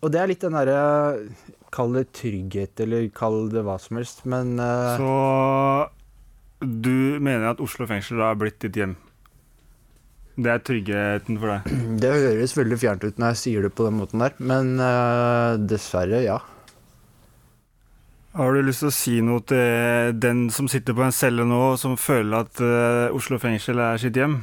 og 0.00 0.12
det 0.12 0.20
er 0.20 0.30
litt 0.30 0.44
den 0.44 0.56
derre 0.56 0.82
Kall 1.70 1.92
det 1.94 2.08
trygghet, 2.18 2.80
eller 2.82 3.04
kall 3.14 3.44
det 3.52 3.62
hva 3.62 3.76
som 3.78 4.00
helst, 4.00 4.24
men 4.26 4.56
uh, 4.58 4.98
Så 4.98 5.10
du 6.60 7.18
mener 7.22 7.50
at 7.50 7.62
Oslo 7.64 7.86
fengsel 7.88 8.20
da 8.20 8.30
er 8.32 8.40
blitt 8.40 8.60
ditt 8.62 8.76
hjem? 8.76 8.94
Det 10.40 10.52
er 10.52 10.62
tryggheten 10.64 11.40
for 11.40 11.54
deg? 11.54 11.74
Det 12.02 12.12
høres 12.14 12.56
veldig 12.56 12.78
fjernt 12.80 13.04
ut 13.04 13.20
når 13.20 13.34
jeg 13.34 13.40
sier 13.42 13.66
det 13.66 13.74
på 13.76 13.86
den 13.88 13.98
måten 14.00 14.22
der, 14.22 14.36
men 14.38 14.76
uh, 14.80 15.56
dessverre, 15.60 16.22
ja. 16.24 16.38
Har 18.36 18.54
du 18.54 18.62
lyst 18.62 18.84
til 18.84 18.90
å 18.90 18.94
si 18.94 19.16
noe 19.26 19.42
til 19.42 20.14
den 20.22 20.44
som 20.54 20.68
sitter 20.70 20.94
på 20.94 21.02
en 21.02 21.14
celle 21.14 21.42
nå, 21.48 21.74
som 21.80 21.96
føler 21.98 22.44
at 22.44 22.60
uh, 22.62 23.16
Oslo 23.16 23.40
fengsel 23.42 23.80
er 23.82 23.98
sitt 24.00 24.20
hjem? 24.20 24.38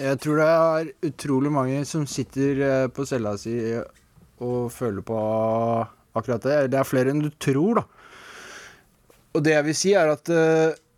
Jeg 0.00 0.20
tror 0.22 0.38
det 0.40 0.50
er 0.50 0.92
utrolig 1.10 1.50
mange 1.52 1.80
som 1.84 2.06
sitter 2.08 2.60
eh, 2.64 2.84
på 2.88 3.04
cella 3.04 3.34
si 3.36 3.52
og 4.40 4.70
føler 4.72 5.04
på 5.04 5.16
akkurat 6.16 6.46
det. 6.46 6.54
Det 6.72 6.78
er 6.80 6.88
flere 6.88 7.12
enn 7.12 7.20
du 7.20 7.28
tror, 7.36 7.82
da. 7.82 7.82
Og 9.36 9.44
det 9.44 9.52
jeg 9.52 9.66
vil 9.66 9.76
si, 9.76 9.92
er 9.92 10.14
at 10.14 10.30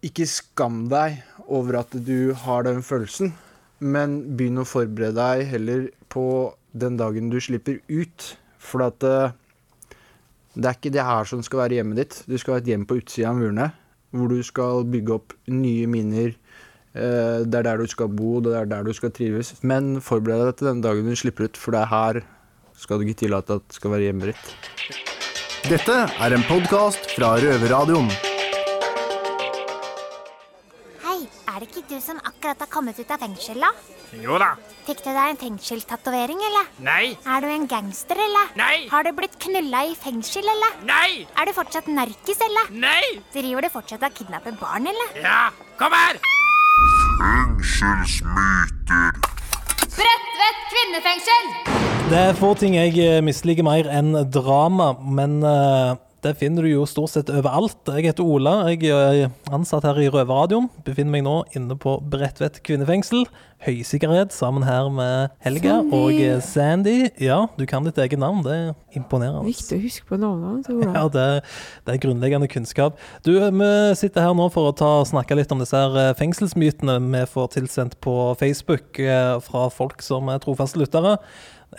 ikke 0.03 0.27
skam 0.29 0.87
deg 0.91 1.21
over 1.47 1.81
at 1.83 1.95
du 1.95 2.33
har 2.45 2.67
den 2.67 2.83
følelsen, 2.87 3.33
men 3.83 4.37
begynn 4.37 4.63
å 4.63 4.67
forberede 4.69 5.19
deg 5.19 5.47
heller 5.53 5.87
på 6.13 6.25
den 6.73 6.99
dagen 7.01 7.31
du 7.33 7.39
slipper 7.43 7.81
ut. 7.91 8.33
For 8.63 8.85
at 8.87 9.03
eh, 9.07 9.35
det 10.55 10.69
er 10.69 10.79
ikke 10.79 10.95
det 10.95 11.07
her 11.07 11.29
som 11.29 11.43
skal 11.43 11.65
være 11.65 11.81
hjemmet 11.81 12.03
ditt. 12.03 12.21
Du 12.29 12.37
skal 12.39 12.57
ha 12.57 12.63
et 12.63 12.71
hjem 12.71 12.87
på 12.87 13.01
utsida 13.01 13.33
av 13.33 13.41
murene, 13.41 13.71
hvor 14.13 14.31
du 14.31 14.43
skal 14.47 14.85
bygge 14.93 15.17
opp 15.17 15.35
nye 15.51 15.89
minner, 15.91 16.37
Eh, 16.95 17.45
Det 17.49 17.55
er 17.55 17.63
der 17.63 17.79
du 17.79 17.87
skal 17.89 18.09
bo, 18.09 18.41
det 18.41 18.55
er 18.57 18.67
der 18.69 18.85
du 18.85 18.93
skal 18.93 19.11
trives. 19.11 19.55
Men 19.63 20.01
forbered 20.01 20.45
deg 20.47 20.59
til 20.59 20.69
den 20.69 20.83
dagen 20.85 21.09
du 21.09 21.17
slipper 21.17 21.49
ut, 21.49 21.57
for 21.57 21.73
det 21.73 21.81
er 21.87 21.93
her 21.93 22.21
skal 22.77 22.99
du 22.99 23.07
ikke 23.07 23.23
tillate 23.25 23.57
at 23.61 23.65
det 23.69 23.79
skal 23.79 23.95
være 23.95 24.11
hjemmet 24.11 24.33
ditt. 24.33 24.53
Dette 25.71 25.97
er 26.11 26.37
en 26.37 26.45
podkast 26.49 27.15
fra 27.15 27.37
Røverradioen. 27.41 28.32
Er 31.53 31.61
det 31.61 31.69
ikke 31.69 31.85
du 31.91 31.99
som 32.01 32.17
akkurat 32.25 32.63
har 32.65 32.69
kommet 32.73 32.97
ut 32.97 33.11
av 33.13 33.21
fengsel, 33.21 33.59
da? 33.61 33.69
Jo 34.23 34.39
da. 34.41 34.55
Fikk 34.87 35.03
du 35.05 35.11
deg 35.13 35.33
en 35.33 35.41
fengselstatovering, 35.41 36.41
eller? 36.49 36.71
Nei. 36.85 37.13
Er 37.29 37.45
du 37.45 37.49
en 37.53 37.67
gangster, 37.69 38.17
eller? 38.17 38.53
Nei. 38.57 38.87
Har 38.93 39.05
du 39.05 39.13
blitt 39.17 39.37
knulla 39.43 39.83
i 39.91 39.95
fengsel, 39.99 40.47
eller? 40.49 40.79
Nei. 40.89 41.27
Er 41.37 41.49
du 41.49 41.53
fortsatt 41.57 41.91
narkis, 41.93 42.41
eller? 42.49 42.73
Nei. 42.73 43.03
Driver 43.35 43.67
du 43.67 43.73
fortsatt 43.73 44.07
og 44.09 44.17
kidnapper 44.17 44.57
barn, 44.61 44.89
eller? 44.93 45.13
Ja, 45.21 45.51
kom 45.81 45.93
her! 45.97 46.21
Fengselsmyter. 47.21 49.21
Bredtvet 49.93 50.65
kvinnefengsel! 50.73 51.53
Det 52.13 52.21
er 52.31 52.35
få 52.37 52.53
ting 52.61 52.75
jeg 52.77 53.21
misliker 53.25 53.65
mer 53.65 53.87
enn 53.93 54.13
drama, 54.33 54.93
men 55.01 55.39
eh, 55.47 55.93
det 56.23 56.37
finner 56.39 56.63
du 56.63 56.71
jo 56.71 56.85
stort 56.87 57.11
sett 57.11 57.31
overalt. 57.35 57.81
Jeg 57.97 58.07
heter 58.07 58.23
Ola, 58.23 58.69
jeg 58.71 58.87
er 58.95 59.33
ansatt 59.51 59.83
her 59.89 59.97
i 59.99 60.11
Røverradioen. 60.13 60.69
Befinner 60.87 61.11
meg 61.17 61.25
nå 61.27 61.41
inne 61.59 61.75
på 61.79 61.97
Bredtvet 62.13 62.61
kvinnefengsel. 62.63 63.25
Høysikkerhet 63.63 64.35
sammen 64.35 64.63
her 64.67 64.87
med 64.91 65.35
Helga 65.43 65.81
Sandy. 65.81 65.97
og 65.99 66.21
eh, 66.23 66.39
Sandy. 66.43 66.95
Ja, 67.23 67.41
du 67.59 67.65
kan 67.71 67.87
ditt 67.87 67.99
eget 68.03 68.23
navn, 68.23 68.43
det 68.47 68.55
er 68.55 68.99
imponerende. 68.99 69.43
Viktig 69.47 69.79
å 69.79 69.83
huske 69.83 70.07
på 70.09 70.19
navnet 70.23 70.71
Ola. 70.71 70.93
Ja, 70.99 71.05
det, 71.11 71.27
det 71.87 71.97
er 71.97 72.03
grunnleggende 72.03 72.51
kunnskap. 72.51 72.99
Du, 73.27 73.33
Vi 73.39 73.71
sitter 73.99 74.27
her 74.29 74.37
nå 74.39 74.47
for 74.55 74.71
å 74.71 74.77
ta, 74.79 74.93
snakke 75.09 75.39
litt 75.39 75.51
om 75.55 75.63
disse 75.63 75.79
her 75.79 75.99
eh, 76.05 76.13
fengselsmytene 76.19 77.01
vi 77.03 77.25
får 77.35 77.51
tilsendt 77.57 77.99
på 78.03 78.15
Facebook 78.39 79.03
eh, 79.03 79.41
fra 79.43 79.67
folk 79.75 80.03
som 80.07 80.31
er 80.31 80.43
trofaste 80.43 80.79
lyttere. 80.83 81.17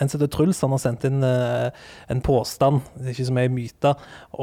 En 0.00 0.08
som 0.08 0.18
heter 0.18 0.30
Truls 0.34 0.60
han 0.64 0.72
har 0.74 0.80
sendt 0.82 1.04
inn 1.06 1.22
eh, 1.22 1.70
en 2.10 2.20
påstand, 2.24 2.80
det 2.98 3.06
er 3.06 3.14
ikke 3.14 3.26
så 3.28 3.34
mye 3.36 3.52
myte, 3.52 3.92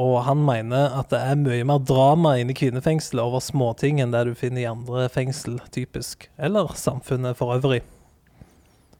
og 0.00 0.14
han 0.24 0.40
mener 0.46 0.94
at 0.98 1.10
det 1.12 1.20
er 1.20 1.36
mye 1.42 1.64
mer 1.68 1.82
drama 1.84 2.36
inne 2.40 2.54
i 2.54 2.56
kvinnefengselet 2.56 3.20
over 3.24 3.42
småting 3.44 4.00
enn 4.00 4.14
det 4.14 4.22
du 4.30 4.34
finner 4.38 4.62
i 4.64 4.70
andre 4.70 5.08
fengsel, 5.12 5.58
typisk. 5.74 6.30
Eller 6.38 6.72
samfunnet 6.78 7.36
for 7.36 7.52
øvrig. 7.58 7.82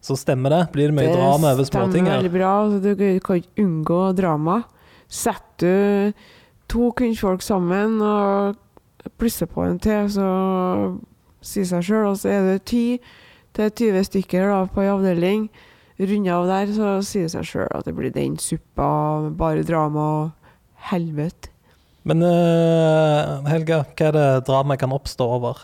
Så 0.02 0.16
stemmer 0.18 0.50
det? 0.50 0.62
Blir 0.75 0.90
det 0.90 0.99
mye 0.99 1.12
drama 1.14 1.52
over 1.54 1.64
småting 1.64 2.04
Det 2.04 2.11
stemmer 2.11 2.16
veldig 2.18 2.35
bra. 2.35 2.52
Altså, 2.64 2.80
du 2.82 3.21
kan- 3.21 3.37
ikke 3.40 3.62
unngå 3.64 4.00
drama. 4.18 4.62
Setter 5.09 6.12
du 6.12 6.12
to 6.68 6.90
kvinnfolk 6.92 7.42
sammen 7.42 8.00
og 8.02 8.56
plusser 9.18 9.47
på 9.47 9.62
en 9.64 9.78
til, 9.78 10.09
så 10.11 10.99
sier 11.42 11.64
seg 11.68 11.82
sjøl, 11.87 12.06
og 12.11 12.16
så 12.16 12.30
er 12.32 12.42
det 12.52 12.64
10 12.64 12.99
til 13.54 13.71
20 13.71 14.04
stykker 14.09 14.49
da, 14.49 14.66
på 14.66 14.82
ei 14.82 14.88
avdeling. 14.90 15.49
Runder 16.02 16.35
av 16.35 16.49
der, 16.50 16.73
så 16.75 16.92
sier 17.06 17.28
det 17.28 17.35
seg 17.35 17.49
sjøl 17.49 17.68
at 17.71 17.87
det 17.88 17.94
blir 17.97 18.12
den 18.14 18.37
suppa 18.40 18.88
bare 19.38 19.64
drama 19.66 20.06
og 20.16 20.50
helvete. 20.90 21.50
Men 22.09 22.25
uh, 22.26 23.44
Helga, 23.47 23.85
hva 23.87 24.09
er 24.09 24.16
det 24.16 24.26
dramaet 24.49 24.82
kan 24.82 24.94
oppstå 24.94 25.28
over? 25.38 25.61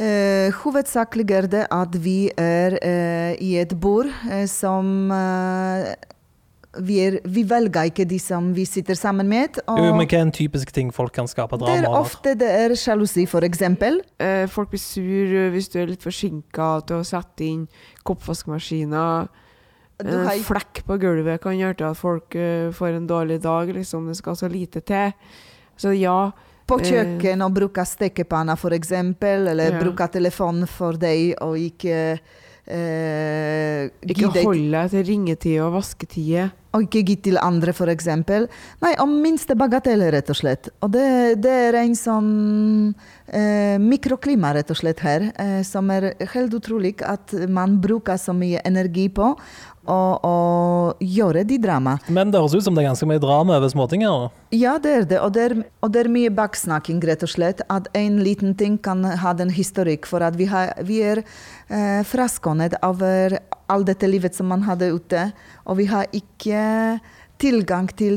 Uh, 0.00 0.48
hovedsakelig 0.62 1.26
er 1.36 1.46
det 1.52 1.66
at 1.70 1.98
vi 2.02 2.30
er 2.40 2.78
uh, 2.80 3.36
i 3.36 3.52
et 3.60 3.74
bord 3.78 4.08
eh, 4.32 4.46
som 4.50 5.12
eh, 5.12 5.92
vi, 6.82 6.98
er, 7.04 7.18
vi 7.30 7.44
velger 7.46 7.90
ikke 7.90 8.06
de 8.08 8.18
som 8.18 8.50
vi 8.56 8.64
sitter 8.66 8.96
sammen 8.98 9.28
med. 9.28 9.60
Og 9.66 9.78
Jo, 9.78 9.92
men 9.94 10.08
hva 10.08 10.18
er 10.18 10.26
en 10.26 10.34
typisk 10.34 10.72
ting 10.74 10.90
folk 10.94 11.14
kan 11.14 11.28
skape 11.30 11.58
det 11.60 11.66
drama 11.66 11.78
er 11.78 11.88
over? 11.88 12.00
ofte 12.00 12.34
det 12.38 12.50
er 12.50 12.74
sjalusi, 12.78 13.26
for 13.30 13.46
eksempel. 13.46 14.00
Eh, 14.18 14.46
folk 14.50 14.72
blir 14.72 14.82
sur 14.82 15.36
eh, 15.36 15.50
hvis 15.54 15.70
du 15.72 15.80
er 15.82 15.92
litt 15.92 16.04
forsinka 16.04 16.70
til 16.88 17.02
å 17.02 17.06
sette 17.06 17.46
inn 17.46 17.64
koppvaskmaskiner. 18.08 19.28
En 20.00 20.24
har- 20.26 20.40
flekk 20.42 20.82
på 20.86 20.96
gulvet 20.98 21.40
kan 21.40 21.54
gjøre 21.58 21.76
til 21.76 21.86
at 21.86 21.96
folk 21.96 22.34
uh, 22.34 22.70
får 22.74 22.96
en 22.96 23.06
dårlig 23.06 23.40
dag. 23.42 23.68
Liksom. 23.74 24.08
Det 24.08 24.16
skal 24.16 24.36
så 24.36 24.48
lite 24.50 24.80
til. 24.82 25.12
Så 25.76 25.92
ja. 25.98 26.32
På 26.66 26.78
eh, 26.80 26.86
kjøkken 26.88 27.42
og 27.44 27.52
bruke 27.52 27.84
stekepanna, 27.84 28.56
eksempel, 28.72 29.48
eller 29.52 29.70
Ja. 29.74 29.78
bruke 29.82 30.06
telefon 30.10 30.66
for 30.66 30.92
deg, 30.96 31.34
og 31.44 31.58
ikke 31.60 32.18
uh, 32.68 33.84
Ikke 34.08 34.30
holde 34.42 34.70
deg- 34.72 34.90
til 34.90 35.04
ringetid 35.04 35.60
og 35.60 35.74
vasketid. 35.74 36.50
Og 36.74 36.82
ikke 36.88 37.04
gi 37.06 37.16
til 37.28 37.36
andre, 37.38 37.70
eksempel. 37.92 38.48
Nei, 38.82 38.94
om 38.98 39.12
minste 39.22 39.54
bagatell, 39.54 40.00
rett 40.10 40.30
og 40.32 40.36
slett. 40.36 40.70
Og 40.82 40.90
det, 40.90 41.40
det 41.44 41.52
er 41.68 41.76
en 41.78 41.94
sånn 41.94 42.94
eh, 43.28 43.76
mikroklima, 43.78 44.50
rett 44.56 44.72
og 44.74 44.76
slett, 44.80 44.98
her, 45.06 45.28
eh, 45.38 45.62
som 45.62 45.88
er 45.94 46.14
helt 46.32 46.56
utrolig 46.58 46.96
at 47.06 47.30
man 47.48 47.76
bruker 47.80 48.16
så 48.18 48.34
mye 48.34 48.58
energi 48.66 49.06
på 49.08 49.36
å, 49.86 49.98
å 50.24 50.34
gjøre 51.00 51.44
de 51.48 51.58
drama. 51.62 51.96
Men 52.08 52.30
det 52.32 52.40
høres 52.40 52.54
ut 52.56 52.66
som 52.66 52.74
det 52.76 52.84
er 52.84 52.90
ganske 52.90 53.08
mye 53.08 53.22
drama 53.22 53.56
over 53.58 53.72
småting 53.72 54.04
her. 54.06 54.28
Ja, 54.54 54.76
det 54.78 54.92
er 54.98 55.08
det. 55.10 55.18
Og 55.24 55.32
det 55.36 55.42
er, 55.48 55.56
og 55.84 55.92
det 55.94 56.04
er 56.04 56.12
mye 56.12 56.32
baksnakking, 56.34 57.00
rett 57.08 57.24
og 57.26 57.32
slett. 57.32 57.64
At 57.72 57.88
en 57.98 58.20
liten 58.24 58.54
ting 58.58 58.78
kan 58.78 59.04
ha 59.04 59.34
den 59.36 59.52
historikk. 59.54 60.06
For 60.10 60.24
at 60.24 60.38
vi, 60.40 60.46
har, 60.50 60.72
vi 60.86 61.00
er 61.04 61.22
eh, 61.24 62.00
fraskånet 62.06 62.78
over 62.86 63.38
all 63.72 63.84
dette 63.88 64.08
livet 64.08 64.36
som 64.36 64.50
man 64.52 64.64
hadde 64.68 64.92
ute. 64.94 65.28
Og 65.68 65.80
vi 65.80 65.88
har 65.90 66.08
ikke 66.14 66.64
tilgang 67.42 67.88
til 67.98 68.16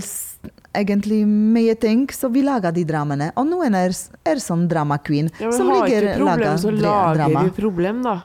egentlig 0.78 1.24
mye 1.26 1.74
ting, 1.80 2.06
så 2.14 2.30
vi 2.30 2.44
lager 2.46 2.72
de 2.76 2.84
dramaene. 2.86 3.32
Og 3.40 3.48
noen 3.50 3.74
er, 3.76 3.96
er 4.30 4.42
sånn 4.44 4.68
drama 4.70 5.00
queen, 5.02 5.32
Ja, 5.42 5.50
men 5.50 5.56
som 5.58 5.72
har 5.74 5.88
ligger 5.88 6.12
ikke 6.12 6.20
problem, 6.22 6.58
så 6.62 6.74
lager 6.76 7.18
drama. 7.24 7.44
vi 7.48 7.56
problem, 7.58 8.04
da. 8.06 8.16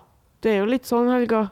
Det 0.43 0.53
er 0.53 0.59
jo 0.61 0.69
litt 0.69 0.89
sånn, 0.91 1.09
Helga. 1.15 1.47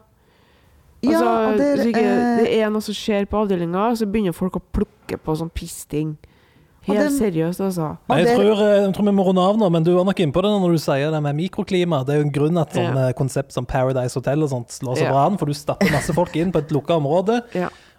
Ja, 1.03 1.21
Altså, 1.21 1.57
der, 1.57 1.57
det 1.57 1.69
er, 1.81 1.87
ikke 1.89 2.01
eh, 2.05 2.41
det 2.43 2.49
er 2.61 2.73
noe 2.73 2.85
som 2.85 2.95
skjer 2.97 3.25
på 3.31 3.39
avdelinga, 3.41 3.87
så 3.97 4.07
begynner 4.11 4.37
folk 4.37 4.59
å 4.59 4.63
plukke 4.75 5.17
på 5.17 5.37
sånn 5.41 5.51
pissting. 5.53 6.17
Helt 6.85 6.97
den, 7.03 7.13
seriøst, 7.13 7.61
altså. 7.61 7.87
Nei, 8.09 8.23
jeg, 8.23 8.37
tror, 8.39 8.61
eh, 8.65 8.75
jeg 8.87 8.93
tror 8.97 9.07
vi 9.11 9.13
må 9.13 9.25
runde 9.27 9.43
av 9.45 9.59
nå, 9.61 9.67
men 9.73 9.85
du 9.85 9.91
var 9.95 10.07
nok 10.09 10.21
innpå 10.25 10.41
det 10.45 10.51
når 10.63 10.77
du 10.77 10.81
sier 10.81 11.13
det 11.13 11.21
med 11.25 11.37
mikroklima. 11.37 12.01
Det 12.09 12.15
er 12.15 12.21
jo 12.23 12.27
en 12.29 12.33
grunn 12.33 12.61
at 12.63 12.73
sånne 12.77 13.11
konsept 13.19 13.53
som 13.53 13.67
Paradise 13.69 14.17
Hotel 14.17 14.45
og 14.47 14.53
sånt 14.53 14.73
slår 14.73 14.97
så 14.97 15.05
Ja. 15.05 15.11
bra 15.13 15.27
an, 15.29 15.37
for 15.41 15.47
du 15.47 15.53
stapper 15.57 15.93
masse 15.93 16.13
folk 16.17 16.37
inn 16.41 16.53
på 16.53 16.59
et 16.65 16.73
lukka 16.73 16.97
område, 16.97 17.43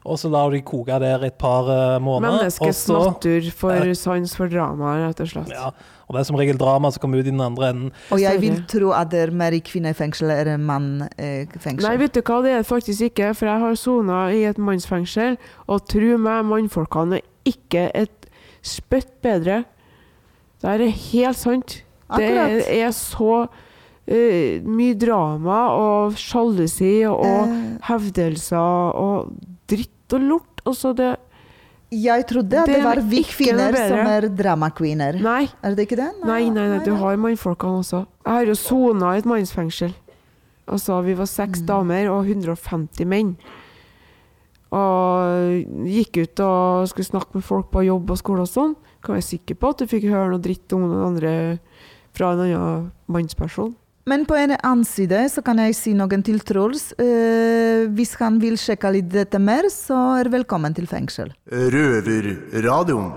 og 0.06 0.18
så 0.18 0.30
lar 0.34 0.50
de 0.52 0.62
koke 0.66 0.96
der 1.00 1.24
et 1.28 1.36
par 1.38 1.68
eh, 1.70 2.00
måneder. 2.02 2.32
og 2.34 2.40
Menneskets 2.42 2.86
så- 2.88 3.00
natur 3.12 3.52
for 3.52 3.94
sans 3.94 4.36
for 4.36 4.48
drama, 4.50 4.96
rett 5.08 5.20
og 5.22 5.28
slett. 5.28 5.50
Ja, 5.54 5.68
og 6.08 6.16
det 6.16 6.20
er 6.20 6.24
som 6.24 6.36
regel 6.36 6.58
drama 6.58 6.90
som 6.92 7.00
kommer 7.02 7.20
ut 7.20 7.28
i 7.28 7.32
den 7.32 7.40
andre 7.42 7.70
enden. 7.70 7.92
Og 8.12 8.20
jeg 8.20 8.42
vil 8.42 8.64
tro 8.68 8.92
at 8.98 9.10
det 9.12 9.20
er 9.28 9.32
mer 9.32 9.52
i 9.54 9.60
kvinnefengsel 9.62 10.32
enn 10.34 10.66
mannfengsel. 10.66 11.86
Nei, 11.86 11.98
vet 12.02 12.14
du 12.14 12.22
hva, 12.22 12.42
det 12.44 12.52
er 12.52 12.58
det 12.64 12.68
faktisk 12.68 13.02
ikke, 13.12 13.34
for 13.36 13.46
jeg 13.48 13.60
har 13.60 13.76
sona 13.76 14.24
i 14.34 14.44
et 14.50 14.58
mannsfengsel, 14.58 15.38
og 15.68 15.86
tro 15.88 16.18
meg, 16.18 16.46
mannfolkene 16.50 17.22
er 17.22 17.28
ikke 17.46 17.90
et 17.96 18.28
spytt 18.62 19.22
bedre. 19.24 19.64
Det 20.62 20.70
er 20.70 20.90
helt 20.90 21.38
sant. 21.38 21.84
Det 22.18 22.28
er, 22.38 22.60
er 22.68 22.92
så 22.92 23.46
uh, 23.48 24.60
mye 24.68 24.94
drama 25.00 25.62
og 25.78 26.18
sjalusi 26.20 27.06
og 27.08 27.24
Eh. 27.26 27.78
hevdelser 27.88 28.58
og 28.98 29.32
dritt 29.72 30.16
og 30.18 30.26
lort. 30.30 30.64
Altså, 30.68 30.94
det 30.96 31.12
Jeg 31.92 32.24
trodde 32.30 32.56
at 32.62 32.70
Det 32.70 32.76
det, 32.78 32.84
var 32.86 33.02
vi 33.04 33.20
kvinner 33.28 33.76
som 33.76 33.98
er 34.08 34.28
drama-queener. 34.32 35.18
Nei. 35.22 35.50
Er 35.62 35.76
det 35.76 35.88
ikke 35.90 35.98
det? 36.00 36.12
Nei, 36.24 36.46
nei, 36.50 36.68
nei, 36.72 36.78
du 36.86 36.94
har 36.96 37.18
mannfolkene 37.20 37.82
også. 37.82 38.06
Jeg 38.26 38.32
har 38.32 38.46
jo 38.48 38.56
sona 38.56 39.16
i 39.16 39.20
et 39.20 39.28
mannsfengsel. 39.28 39.92
Altså, 40.72 41.02
vi 41.04 41.18
var 41.20 41.28
seks 41.28 41.60
Mm. 41.60 41.66
damer 41.68 42.08
og 42.14 42.30
150 42.30 43.04
menn. 43.12 43.34
Og 44.72 45.66
gikk 45.92 46.22
ut 46.24 46.40
og 46.46 46.88
skulle 46.88 47.10
snakke 47.10 47.36
med 47.36 47.44
folk 47.44 47.72
på 47.74 47.84
jobb 47.84 48.14
og 48.14 48.18
skole 48.22 48.46
og 48.46 48.52
sånn. 48.52 48.76
Kan 49.04 49.18
være 49.18 49.28
sikker 49.28 49.58
på 49.60 49.70
at 49.74 49.82
du 49.82 49.86
fikk 49.92 50.06
høre 50.08 50.30
noe 50.32 50.40
dritt 50.40 50.72
om 50.78 50.86
noen 50.86 51.10
andre 51.10 51.34
fra 52.16 52.32
en 52.38 52.44
annen 52.46 52.92
mannsperson. 53.12 53.76
Men 54.12 54.26
på 54.28 54.36
en 54.36 54.52
annen 54.58 54.84
side 54.84 55.22
så 55.32 55.40
kan 55.46 55.60
jeg 55.62 55.76
si 55.78 55.94
noen 55.96 56.20
til 56.28 56.42
Truls. 56.44 56.90
Eh, 57.00 57.88
hvis 57.96 58.18
han 58.20 58.42
vil 58.44 58.58
sjekke 58.60 58.92
litt 58.92 59.08
dette 59.14 59.40
mer, 59.40 59.70
så 59.72 60.18
er 60.20 60.30
velkommen 60.34 60.76
til 60.76 60.90
fengsel. 60.92 61.32
Røverradioen. 61.48 63.14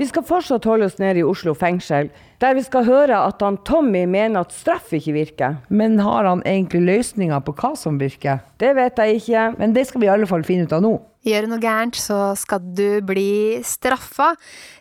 Vi 0.00 0.08
skal 0.08 0.24
fortsatt 0.26 0.66
holde 0.66 0.88
oss 0.88 0.98
nede 0.98 1.20
i 1.20 1.24
Oslo 1.28 1.52
fengsel, 1.54 2.08
der 2.42 2.56
vi 2.58 2.66
skal 2.66 2.88
høre 2.88 3.22
at 3.28 3.44
han 3.44 3.60
Tommy 3.68 4.02
mener 4.10 4.42
at 4.42 4.54
straff 4.56 4.90
ikke 4.96 5.14
virker. 5.14 5.58
Men 5.70 6.00
har 6.02 6.26
han 6.26 6.42
egentlig 6.48 6.82
løsninger 6.88 7.46
på 7.46 7.54
hva 7.60 7.74
som 7.78 8.00
virker? 8.02 8.42
Det 8.58 8.74
vet 8.74 8.98
jeg 8.98 9.22
ikke. 9.22 9.48
Men 9.62 9.76
det 9.76 9.86
skal 9.92 10.02
vi 10.02 10.10
i 10.10 10.14
alle 10.16 10.26
fall 10.26 10.42
finne 10.48 10.66
ut 10.66 10.74
av 10.74 10.82
nå. 10.82 10.96
Gjør 11.22 11.46
du 11.46 11.52
noe 11.52 11.62
gærent, 11.62 11.94
så 11.94 12.32
skal 12.34 12.64
du 12.74 12.88
bli 13.06 13.60
straffa. 13.62 14.32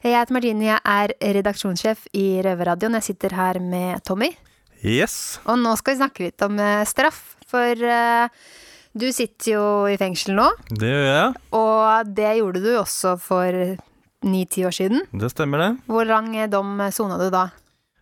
Jeg 0.01 0.17
heter 0.17 0.33
Martine, 0.39 0.71
jeg 0.71 0.81
er 0.81 1.19
redaksjonssjef 1.37 2.07
i 2.17 2.31
Røverradioen. 2.47 2.97
Jeg 2.97 3.11
sitter 3.11 3.37
her 3.37 3.61
med 3.61 4.01
Tommy. 4.07 4.33
Yes. 4.81 5.37
Og 5.45 5.59
nå 5.61 5.75
skal 5.77 5.93
vi 5.95 6.01
snakke 6.01 6.25
litt 6.25 6.41
om 6.45 6.57
eh, 6.61 6.81
straff, 6.89 7.21
for 7.49 7.77
eh, 7.85 8.27
du 8.97 9.07
sitter 9.13 9.53
jo 9.53 9.65
i 9.91 9.97
fengsel 10.01 10.33
nå. 10.37 10.47
Det 10.73 10.89
gjør 10.89 11.07
jeg. 11.07 11.41
Og 11.57 12.13
det 12.17 12.31
gjorde 12.39 12.63
du 12.63 12.71
også 12.79 13.13
for 13.21 13.55
ni-ti 14.25 14.65
år 14.67 14.73
siden. 14.75 15.05
Det 15.13 15.29
stemmer, 15.33 15.61
det. 15.61 15.69
Hvor 15.89 16.05
lang 16.09 16.33
dom 16.51 16.81
sona 16.93 17.19
du 17.21 17.29
da? 17.33 17.45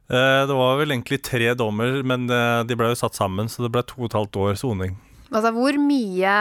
Eh, 0.09 0.45
Det 0.49 0.55
var 0.57 0.79
vel 0.79 0.95
egentlig 0.95 1.21
tre 1.23 1.51
dommer, 1.59 1.99
men 2.03 2.25
eh, 2.31 2.63
de 2.67 2.79
ble 2.79 2.89
jo 2.93 2.97
satt 3.03 3.19
sammen, 3.19 3.51
så 3.51 3.63
det 3.67 3.71
ble 3.75 3.83
to 3.85 3.99
og 4.01 4.09
et 4.09 4.17
halvt 4.17 4.39
år 4.47 4.57
soning. 4.59 4.95
Altså, 5.29 5.51
hvor 5.53 5.75
mye 5.77 6.33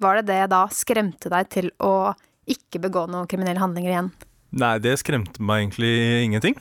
var 0.00 0.20
det 0.20 0.26
det 0.30 0.40
da 0.54 0.62
skremte 0.72 1.28
deg 1.28 1.50
til 1.52 1.68
å 1.84 2.14
ikke 2.50 2.80
begå 2.80 3.04
noen 3.10 3.28
kriminelle 3.28 3.60
handlinger 3.60 3.92
igjen? 3.92 4.08
Nei, 4.56 4.78
det 4.82 4.96
skremte 5.02 5.42
meg 5.44 5.66
egentlig 5.66 5.92
ingenting. 6.24 6.56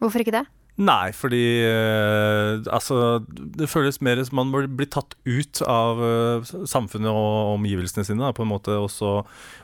Hvorfor 0.00 0.22
ikke 0.22 0.38
det? 0.38 0.46
Nei, 0.80 1.10
fordi 1.12 1.42
eh, 1.66 2.62
altså 2.72 3.20
Det 3.28 3.68
føles 3.68 3.98
mer 4.04 4.20
som 4.24 4.38
man 4.40 4.52
blir 4.78 4.88
tatt 4.88 5.12
ut 5.28 5.60
av 5.68 6.00
eh, 6.00 6.52
samfunnet 6.68 7.10
og 7.12 7.56
omgivelsene 7.58 8.06
sine, 8.06 8.22
da, 8.24 8.32
på 8.36 8.46
en 8.46 8.52
måte, 8.54 8.78
og 8.80 8.88
så 8.92 9.18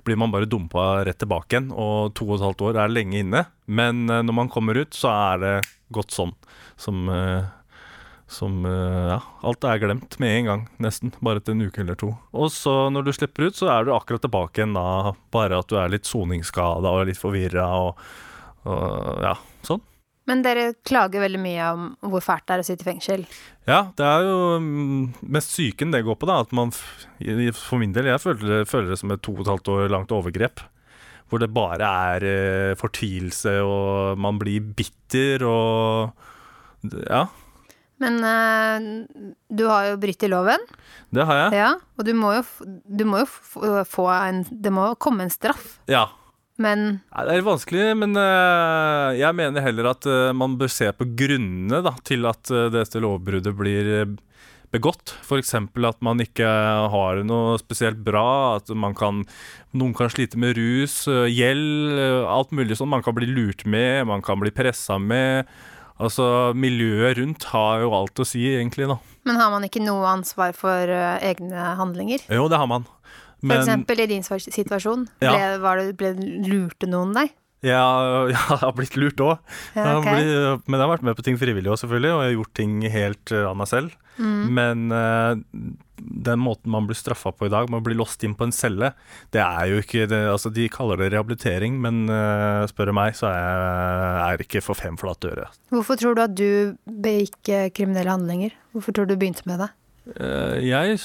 blir 0.05 0.21
man 0.21 0.35
bare 0.35 0.49
dumpa 0.51 1.07
rett 1.09 1.21
tilbake 1.23 1.57
igjen. 1.57 1.71
Og 1.73 2.13
to 2.19 2.29
og 2.29 2.37
et 2.37 2.45
halvt 2.45 2.67
år 2.69 2.81
er 2.83 2.93
lenge 2.93 3.23
inne, 3.23 3.47
men 3.65 4.05
eh, 4.13 4.25
når 4.29 4.41
man 4.43 4.53
kommer 4.53 4.77
ut, 4.77 4.93
så 4.97 5.15
er 5.15 5.41
det 5.45 5.55
godt 5.97 6.13
sånn. 6.13 6.37
Som, 6.77 7.09
eh, 7.09 7.49
som 8.29 8.61
eh, 8.69 9.09
Ja, 9.15 9.19
alt 9.49 9.65
er 9.65 9.81
glemt 9.81 10.21
med 10.21 10.37
en 10.43 10.53
gang, 10.53 10.69
nesten. 10.85 11.17
Bare 11.25 11.41
etter 11.41 11.57
en 11.57 11.65
uke 11.65 11.81
eller 11.81 11.97
to. 11.97 12.13
Og 12.37 12.53
så 12.53 12.91
når 12.93 13.09
du 13.09 13.15
slipper 13.17 13.49
ut, 13.49 13.57
så 13.57 13.73
er 13.73 13.89
du 13.89 13.97
akkurat 13.97 14.27
tilbake 14.27 14.61
igjen 14.61 14.77
da, 14.77 15.17
bare 15.33 15.65
at 15.65 15.73
du 15.73 15.81
er 15.81 15.97
litt 15.97 16.05
soningsskada 16.05 16.93
og 16.93 17.09
litt 17.09 17.25
forvirra 17.25 17.71
og, 17.89 18.09
og 18.69 19.25
ja, 19.25 19.39
sånn. 19.65 19.81
Men 20.27 20.41
dere 20.43 20.73
klager 20.87 21.23
veldig 21.23 21.39
mye 21.39 21.67
om 21.73 21.83
hvor 22.11 22.23
fælt 22.25 22.47
det 22.49 22.55
er 22.57 22.63
å 22.63 22.67
sitte 22.67 22.83
i 22.83 22.89
fengsel. 22.89 23.21
Ja, 23.69 23.81
det 23.99 24.07
er 24.07 24.25
jo 24.27 24.39
mm, 24.63 25.05
mest 25.37 25.53
psyken 25.53 25.93
det 25.95 26.01
går 26.07 26.17
på, 26.19 26.27
da. 26.27 26.41
At 26.43 26.55
man, 26.57 26.73
for 26.75 27.79
min 27.79 27.95
del, 27.95 28.09
jeg 28.11 28.23
føler, 28.25 28.65
føler 28.67 28.91
det 28.91 28.99
som 29.03 29.15
et 29.15 29.23
to 29.23 29.37
og 29.37 29.45
et 29.45 29.53
halvt 29.55 29.71
år 29.77 29.93
langt 29.95 30.15
overgrep. 30.15 30.65
Hvor 31.31 31.43
det 31.43 31.49
bare 31.55 31.87
er 32.11 32.27
eh, 32.27 32.75
fortvilelse, 32.79 33.57
og 33.67 34.19
man 34.23 34.39
blir 34.43 34.63
bitter 34.79 35.43
og 35.47 36.13
Ja, 37.07 37.25
Men 38.03 38.19
eh, 38.23 38.85
du 39.51 39.65
har 39.71 39.89
jo 39.93 39.97
brytt 40.03 40.23
i 40.23 40.31
loven. 40.31 40.63
det 41.15 41.25
har 41.27 41.41
jeg. 41.45 41.57
Ja, 41.63 41.71
og 41.99 42.07
du 42.07 42.13
må 42.15 42.35
jo, 42.37 42.45
du 42.87 43.05
må 43.09 43.23
jo 43.25 43.83
få 43.89 44.07
en 44.11 44.45
Det 44.51 44.71
må 44.75 44.93
komme 45.03 45.27
en 45.27 45.31
straff. 45.35 45.79
Ja. 45.91 46.09
Men 46.63 46.85
Nei, 47.13 47.25
Det 47.29 47.35
er 47.35 47.45
vanskelig, 47.45 47.83
men 48.01 48.17
uh, 48.17 49.13
jeg 49.17 49.37
mener 49.37 49.65
heller 49.65 49.91
at 49.93 50.07
uh, 50.09 50.33
man 50.37 50.57
bør 50.61 50.73
se 50.73 50.89
på 50.97 51.09
grunnene 51.19 51.83
da, 51.85 51.93
til 52.07 52.25
at 52.31 52.49
uh, 52.55 52.69
dette 52.73 53.03
lovbruddet 53.03 53.53
blir 53.59 53.91
eh, 54.01 54.15
begått. 54.75 55.15
F.eks. 55.23 55.55
at 55.57 56.03
man 56.05 56.23
ikke 56.23 56.49
har 56.93 57.23
noe 57.27 57.57
spesielt 57.61 58.01
bra, 58.07 58.57
at 58.59 58.71
man 58.75 58.97
kan, 58.99 59.25
noen 59.77 59.95
kan 59.97 60.11
slite 60.13 60.39
med 60.41 60.57
rus, 60.59 61.05
eh, 61.11 61.27
gjeld, 61.33 61.97
eh, 62.01 62.27
alt 62.27 62.53
mulig 62.57 62.79
sånn. 62.79 62.93
Man 62.93 63.05
kan 63.07 63.17
bli 63.17 63.29
lurt 63.31 63.67
med, 63.67 64.07
man 64.11 64.25
kan 64.27 64.41
bli 64.43 64.53
pressa 64.55 64.99
med. 64.99 65.47
Altså, 65.97 66.53
Miljøet 66.53 67.17
rundt 67.17 67.47
har 67.55 67.81
jo 67.87 67.95
alt 67.97 68.21
å 68.21 68.27
si, 68.29 68.43
egentlig. 68.53 68.89
da. 68.91 68.99
Men 69.25 69.39
har 69.41 69.51
man 69.51 69.65
ikke 69.65 69.81
noe 69.81 70.05
ansvar 70.11 70.53
for 70.57 70.93
eh, 70.93 71.23
egne 71.25 71.73
handlinger? 71.81 72.27
Jo, 72.29 72.51
det 72.53 72.61
har 72.61 72.69
man. 72.69 72.85
For 73.43 73.57
eksempel 73.59 74.05
i 74.05 74.09
din 74.11 74.25
situasjon. 74.27 75.09
Ja. 75.25 75.35
Ble, 75.35 75.51
var 75.65 75.83
det, 75.83 75.91
ble 76.01 76.15
lurte 76.47 76.89
noen 76.91 77.15
deg? 77.17 77.35
Ja, 77.65 77.83
jeg 78.33 78.61
har 78.63 78.75
blitt 78.77 78.99
lurt 79.01 79.21
òg. 79.23 79.39
Ja, 79.77 79.97
okay. 79.99 80.23
Men 80.67 80.79
jeg 80.79 80.85
har 80.85 80.95
vært 80.95 81.07
med 81.07 81.19
på 81.19 81.27
ting 81.27 81.41
frivillig 81.41 81.73
òg, 81.73 81.81
selvfølgelig. 81.83 82.13
Og 82.15 82.23
jeg 82.23 82.31
har 82.31 82.39
gjort 82.39 82.57
ting 82.61 82.79
helt 82.93 83.35
eh, 83.35 83.49
av 83.49 83.59
meg 83.59 83.71
selv. 83.73 83.97
Mm. 84.17 84.45
Men 84.57 84.85
eh, 84.97 85.43
den 85.97 86.41
måten 86.41 86.73
man 86.73 86.87
blir 86.89 86.99
straffa 86.99 87.33
på 87.33 87.49
i 87.49 87.53
dag, 87.53 87.71
med 87.71 87.81
å 87.81 87.87
bli 87.87 87.97
låst 87.97 88.25
inn 88.27 88.37
på 88.37 88.47
en 88.47 88.55
celle, 88.55 88.93
det 89.35 89.43
er 89.43 89.71
jo 89.71 89.81
ikke 89.83 90.07
det, 90.11 90.23
Altså, 90.31 90.53
de 90.53 90.69
kaller 90.73 91.01
det 91.01 91.11
rehabilitering, 91.15 91.79
men 91.83 92.05
uh, 92.11 92.67
spør 92.71 92.91
du 92.91 92.97
meg, 92.97 93.17
så 93.19 93.31
er 93.31 93.41
jeg 93.41 94.37
er 94.37 94.45
ikke 94.47 94.65
for 94.65 94.79
fem 94.79 94.99
flate 95.01 95.33
øre. 95.33 95.49
Hvorfor 95.73 96.01
tror 96.01 96.17
du 96.17 96.23
at 96.25 96.37
du 96.37 96.77
begikk 96.85 97.53
eh, 97.53 97.69
kriminelle 97.75 98.13
handlinger? 98.13 98.57
Hvorfor 98.77 98.97
tror 98.97 99.09
du 99.09 99.15
du 99.15 99.21
begynte 99.21 99.47
med 99.49 99.65
det? 99.65 99.71
Eh, 100.15 100.61
jeg, 100.63 101.01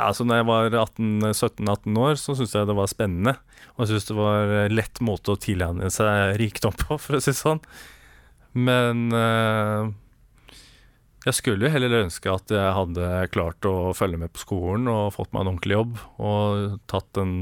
altså 0.00 0.24
når 0.24 0.40
jeg 0.40 0.48
var 0.48 0.78
17-18 0.78 2.00
år, 2.00 2.16
så 2.20 2.36
syntes 2.36 2.56
jeg 2.56 2.70
det 2.70 2.78
var 2.78 2.88
spennende. 2.90 3.36
Og 3.74 3.84
jeg 3.84 3.92
syntes 3.92 4.08
det 4.08 4.16
var 4.18 4.56
lett 4.72 5.02
måte 5.04 5.34
å 5.34 5.40
tilegne 5.40 5.92
seg 5.92 6.40
rikdom 6.40 6.76
på, 6.80 6.96
for 7.02 7.18
å 7.18 7.22
si 7.22 7.34
det 7.34 7.40
sånn. 7.40 7.60
Men 8.56 9.06
eh, 9.12 9.92
jeg 11.26 11.38
skulle 11.40 11.66
jo 11.66 11.74
heller 11.74 12.04
ønske 12.04 12.32
at 12.32 12.52
jeg 12.54 12.74
hadde 12.78 13.06
klart 13.34 13.66
å 13.68 13.92
følge 13.98 14.20
med 14.22 14.32
på 14.32 14.44
skolen 14.44 14.88
og 14.88 15.14
fått 15.16 15.32
meg 15.34 15.42
en 15.44 15.52
ordentlig 15.52 15.76
jobb. 15.80 15.96
Og 16.22 16.76
tatt 16.88 17.08
den, 17.18 17.34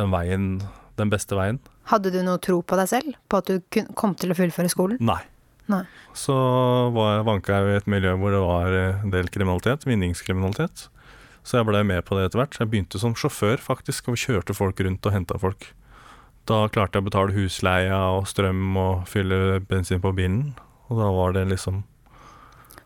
den 0.00 0.14
veien, 0.14 0.54
den 0.98 1.12
beste 1.12 1.38
veien. 1.38 1.60
Hadde 1.90 2.12
du 2.14 2.22
noe 2.26 2.40
tro 2.42 2.62
på 2.64 2.78
deg 2.80 2.90
selv? 2.90 3.18
På 3.30 3.42
at 3.42 3.50
du 3.50 3.84
kom 3.98 4.16
til 4.18 4.34
å 4.34 4.38
fullføre 4.38 4.72
skolen? 4.72 4.98
Nei. 5.04 5.22
Nei. 5.70 5.82
Så 6.16 6.34
var, 6.94 7.22
vanka 7.26 7.60
jeg 7.60 7.74
i 7.74 7.80
et 7.80 7.90
miljø 7.90 8.16
hvor 8.18 8.34
det 8.34 8.40
var 8.42 8.78
en 8.80 9.12
del 9.14 9.30
kriminalitet, 9.32 9.86
vinningskriminalitet. 9.88 10.88
Så 11.46 11.60
jeg 11.60 11.68
ble 11.68 11.82
med 11.86 12.04
på 12.04 12.18
det 12.18 12.28
etter 12.28 12.42
hvert. 12.42 12.58
Jeg 12.60 12.70
begynte 12.72 13.00
som 13.00 13.14
sjåfør 13.16 13.62
faktisk, 13.62 14.10
og 14.12 14.18
kjørte 14.20 14.56
folk 14.56 14.80
rundt 14.84 15.06
og 15.08 15.14
henta 15.14 15.38
folk. 15.40 15.70
Da 16.48 16.64
klarte 16.72 16.98
jeg 16.98 17.04
å 17.04 17.08
betale 17.08 17.36
husleia 17.36 18.00
og 18.16 18.26
strøm 18.28 18.76
og 18.80 19.06
fylle 19.08 19.60
bensin 19.70 20.02
på 20.02 20.12
bilen. 20.16 20.50
Og 20.90 20.98
da 20.98 21.08
var 21.14 21.36
det 21.36 21.46
liksom 21.52 21.84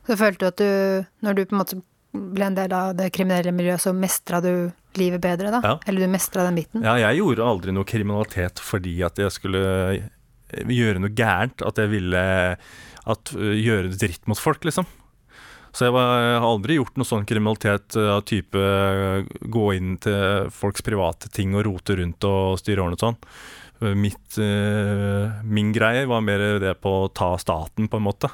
Så 0.05 0.19
følte 0.21 0.45
du 0.45 0.49
at 0.51 0.61
du, 0.61 1.07
når 1.25 1.37
du 1.37 1.45
på 1.47 1.57
en 1.57 1.63
måte 1.63 1.81
ble 2.15 2.47
en 2.47 2.57
del 2.57 2.73
av 2.77 2.93
det 2.99 3.09
kriminelle 3.15 3.53
miljøet, 3.55 3.83
så 3.83 3.95
mestra 3.97 4.41
du 4.45 4.71
livet 4.99 5.23
bedre, 5.25 5.51
da? 5.51 5.61
Ja. 5.65 5.79
Eller 5.89 6.05
du 6.05 6.13
mestra 6.13 6.45
den 6.47 6.61
biten? 6.61 6.85
Ja, 6.85 6.95
jeg 7.01 7.19
gjorde 7.23 7.47
aldri 7.49 7.75
noe 7.75 7.89
kriminalitet 7.89 8.61
fordi 8.63 8.95
at 9.07 9.19
jeg 9.19 9.33
skulle 9.35 9.63
gjøre 10.71 11.03
noe 11.03 11.15
gærent. 11.15 11.65
At 11.67 11.81
jeg 11.81 11.93
ville 11.93 12.27
at, 13.05 13.33
gjøre 13.35 13.95
dritt 13.99 14.29
mot 14.31 14.41
folk, 14.41 14.65
liksom. 14.67 14.87
Så 15.75 15.89
jeg, 15.89 15.95
var, 15.97 16.13
jeg 16.23 16.39
har 16.39 16.47
aldri 16.47 16.77
gjort 16.79 16.99
noe 17.01 17.09
sånn 17.09 17.27
kriminalitet 17.27 17.97
av 17.99 18.21
type 18.31 18.61
gå 19.51 19.65
inn 19.75 19.97
til 20.03 20.47
folks 20.55 20.85
private 20.87 21.33
ting 21.35 21.57
og 21.59 21.65
rote 21.67 21.97
rundt 21.99 22.27
og 22.29 22.61
styre 22.61 22.85
ordnet 22.85 23.03
sånn. 23.03 23.19
Mitt, 23.99 24.39
min 24.39 25.73
greie 25.75 26.07
var 26.07 26.23
mer 26.23 26.45
det 26.63 26.77
på 26.79 26.93
å 27.03 27.11
ta 27.11 27.33
staten, 27.43 27.91
på 27.91 27.99
en 27.99 28.07
måte. 28.07 28.31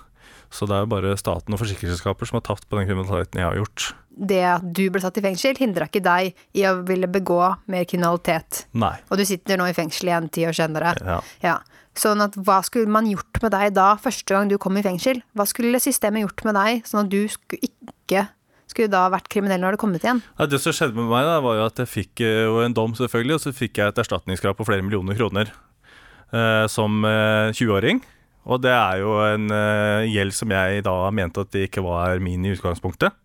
Så 0.53 0.67
det 0.67 0.77
er 0.77 0.85
jo 0.85 0.91
bare 0.91 1.17
staten 1.19 1.55
og 1.55 1.63
forsikringsselskaper 1.63 2.29
som 2.29 2.41
har 2.41 2.47
tapt 2.51 2.69
på 2.69 2.77
den 2.77 2.89
kriminaliteten 2.91 3.41
jeg 3.41 3.49
har 3.49 3.59
gjort. 3.61 3.89
Det 4.11 4.41
at 4.45 4.65
du 4.77 4.83
ble 4.93 5.01
satt 5.01 5.17
i 5.17 5.25
fengsel, 5.25 5.57
hindra 5.57 5.87
ikke 5.89 6.03
deg 6.05 6.35
i 6.59 6.65
å 6.69 6.75
ville 6.85 7.09
begå 7.09 7.39
mer 7.71 7.87
kriminalitet. 7.89 8.67
Nei. 8.77 8.97
Og 9.09 9.21
du 9.21 9.25
sitter 9.25 9.61
nå 9.61 9.71
i 9.71 9.77
fengsel 9.77 10.11
igjen 10.11 10.29
ti 10.35 10.45
år 10.51 10.57
senere. 10.59 10.93
Ja. 11.01 11.21
Ja. 11.47 11.57
Sånn 11.99 12.23
at 12.23 12.37
hva 12.39 12.61
skulle 12.67 12.91
man 12.93 13.09
gjort 13.11 13.41
med 13.43 13.53
deg 13.55 13.73
da, 13.75 13.95
første 14.01 14.31
gang 14.31 14.51
du 14.51 14.57
kom 14.63 14.79
i 14.79 14.85
fengsel? 14.85 15.25
Hva 15.35 15.47
skulle 15.49 15.81
systemet 15.83 16.23
gjort 16.25 16.45
med 16.47 16.57
deg, 16.57 16.85
sånn 16.87 17.03
at 17.05 17.11
du 17.13 17.25
skulle 17.31 17.67
ikke 17.67 18.29
skulle 18.71 18.93
da 18.93 19.09
vært 19.11 19.27
kriminell 19.33 19.59
når 19.63 19.75
du 19.75 19.81
kom 19.83 19.95
ut 19.97 20.05
igjen? 20.05 20.23
Ja, 20.39 20.47
det 20.47 20.61
som 20.63 20.75
skjedde 20.77 20.95
med 20.95 21.11
meg, 21.11 21.27
da, 21.27 21.41
var 21.43 21.59
jo 21.59 21.67
at 21.67 21.83
jeg 21.83 21.91
fikk 21.91 22.23
eh, 22.23 22.45
jo 22.47 22.61
en 22.63 22.77
dom, 22.77 22.95
selvfølgelig, 22.99 23.37
og 23.37 23.43
så 23.43 23.55
fikk 23.57 23.83
jeg 23.83 23.93
et 23.93 24.01
erstatningskrav 24.05 24.55
på 24.59 24.67
flere 24.69 24.87
millioner 24.87 25.19
kroner 25.19 25.51
eh, 25.51 26.67
som 26.71 27.03
eh, 27.09 27.51
20-åring. 27.51 28.03
Og 28.51 28.63
det 28.65 28.73
er 28.73 29.03
jo 29.03 29.17
en 29.27 29.51
eh, 29.53 30.07
gjeld 30.09 30.35
som 30.37 30.55
jeg 30.55 30.85
da 30.87 30.95
mente 31.15 31.43
at 31.43 31.51
det 31.55 31.67
ikke 31.69 31.85
var 31.85 32.23
min 32.23 32.47
i 32.47 32.55
utgangspunktet. 32.55 33.17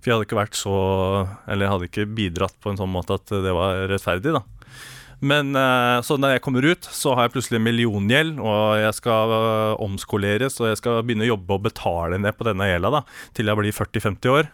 For 0.00 0.08
jeg 0.08 0.16
hadde 0.16 0.26
ikke 0.30 0.38
vært 0.38 0.56
så 0.56 0.74
Eller 1.44 1.66
jeg 1.66 1.72
hadde 1.74 1.88
ikke 1.90 2.04
bidratt 2.16 2.54
på 2.64 2.70
en 2.70 2.78
sånn 2.80 2.88
måte 2.88 3.18
at 3.18 3.32
det 3.44 3.52
var 3.52 3.84
rettferdig, 3.90 4.32
da. 4.32 4.44
Men 5.20 5.52
eh, 5.56 5.98
så 6.06 6.16
når 6.16 6.36
jeg 6.36 6.44
kommer 6.44 6.64
ut, 6.64 6.86
så 6.96 7.12
har 7.16 7.26
jeg 7.26 7.34
plutselig 7.34 7.60
milliongjeld, 7.60 8.38
og 8.40 8.80
jeg 8.80 8.94
skal 8.96 9.34
eh, 9.36 9.82
omskoleres, 9.84 10.56
og 10.62 10.70
jeg 10.70 10.80
skal 10.80 11.02
begynne 11.04 11.26
å 11.26 11.34
jobbe 11.34 11.58
og 11.58 11.66
betale 11.68 12.20
ned 12.20 12.38
på 12.38 12.46
denne 12.48 12.70
gjelda 12.70 12.94
da, 12.96 13.02
til 13.36 13.52
jeg 13.52 13.60
blir 13.60 13.76
40-50 13.76 14.32
år. 14.32 14.48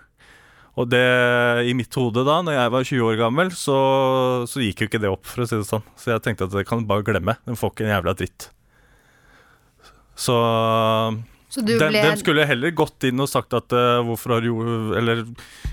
Og 0.76 0.90
det, 0.92 1.06
i 1.64 1.72
mitt 1.76 1.94
hode 1.96 2.26
da, 2.26 2.40
når 2.44 2.58
jeg 2.58 2.72
var 2.74 2.90
20 2.90 3.06
år 3.06 3.20
gammel, 3.22 3.52
så, 3.56 3.78
så 4.50 4.60
gikk 4.60 4.82
jo 4.82 4.90
ikke 4.90 5.00
det 5.00 5.12
opp, 5.12 5.24
for 5.24 5.44
å 5.44 5.48
si 5.48 5.56
det 5.56 5.68
sånn. 5.70 5.86
Så 5.96 6.12
jeg 6.12 6.24
tenkte 6.26 6.50
at 6.50 6.58
det 6.58 6.66
kan 6.68 6.84
bare 6.88 7.06
glemme. 7.06 7.38
Den 7.48 7.56
får 7.56 7.72
ikke 7.72 7.86
en 7.86 7.94
jævla 7.94 8.12
dritt. 8.18 8.50
Så, 10.16 10.36
Så 11.48 11.62
du 11.62 11.76
dem, 11.78 11.92
ble- 11.92 12.02
dem 12.02 12.16
skulle 12.18 12.44
heller 12.48 12.72
gått 12.74 13.04
inn 13.06 13.22
og 13.22 13.28
sagt 13.30 13.54
at 13.54 13.70
uh, 13.70 14.00
hvorfor 14.02 14.34
har 14.34 14.42
du 14.42 14.96
Eller 14.98 15.20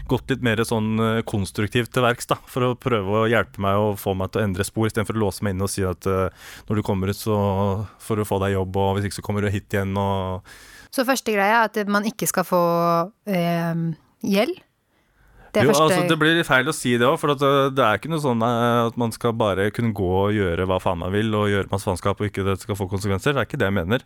gått 0.08 0.30
litt 0.30 0.44
mer 0.46 0.60
sånn 0.68 1.00
eh, 1.02 1.22
konstruktivt 1.26 1.90
til 1.96 2.04
verks, 2.06 2.28
da. 2.30 2.36
For 2.52 2.68
å 2.68 2.74
prøve 2.78 3.24
å 3.24 3.30
hjelpe 3.32 3.62
meg 3.64 3.80
og 3.82 3.96
få 4.02 4.14
meg 4.20 4.30
til 4.34 4.44
å 4.44 4.46
endre 4.46 4.66
spor, 4.68 4.86
istedenfor 4.90 5.18
å 5.18 5.24
låse 5.24 5.46
meg 5.46 5.56
inne 5.56 5.66
og 5.66 5.72
si 5.74 5.86
at 5.88 6.06
uh, 6.06 6.28
når 6.68 6.82
du 6.82 6.84
kommer 6.86 7.10
ut, 7.10 7.18
så 7.18 7.38
får 8.04 8.22
du 8.22 8.28
få 8.30 8.38
deg 8.44 8.54
jobb, 8.54 8.78
og 8.84 8.92
hvis 8.98 9.08
ikke 9.10 9.18
så 9.18 9.26
kommer 9.26 9.42
du 9.46 9.50
hit 9.54 9.74
igjen, 9.74 9.96
og 9.98 10.46
Så 10.94 11.08
første 11.08 11.34
greia 11.34 11.64
er 11.64 11.72
at 11.72 11.90
man 11.90 12.06
ikke 12.06 12.28
skal 12.30 12.46
få 12.46 12.62
gjeld. 13.26 14.62
Det 15.54 15.64
jo, 15.64 15.70
første 15.70 15.84
altså, 15.86 16.06
det 16.10 16.18
blir 16.18 16.40
feil 16.46 16.70
å 16.70 16.74
si 16.74 16.96
det 16.98 17.06
òg, 17.06 17.16
for 17.22 17.34
det 17.38 17.82
er 17.86 18.00
ikke 18.00 18.10
noe 18.10 18.22
sånn 18.22 18.42
at 18.46 18.96
man 18.98 19.14
skal 19.14 19.36
bare 19.38 19.68
kunne 19.74 19.94
gå 19.94 20.10
og 20.24 20.34
gjøre 20.34 20.66
hva 20.70 20.80
faen 20.82 21.02
man 21.04 21.14
vil, 21.14 21.30
og 21.38 21.50
gjøre 21.52 21.70
masse 21.72 21.86
faenskap 21.86 22.22
og 22.22 22.30
ikke 22.30 22.46
det 22.48 22.60
skal 22.62 22.78
få 22.80 22.88
konsekvenser. 22.90 23.36
Det 23.36 23.44
er 23.44 23.50
ikke 23.50 23.60
det 23.62 23.70
jeg 23.70 23.78
mener. 23.78 24.06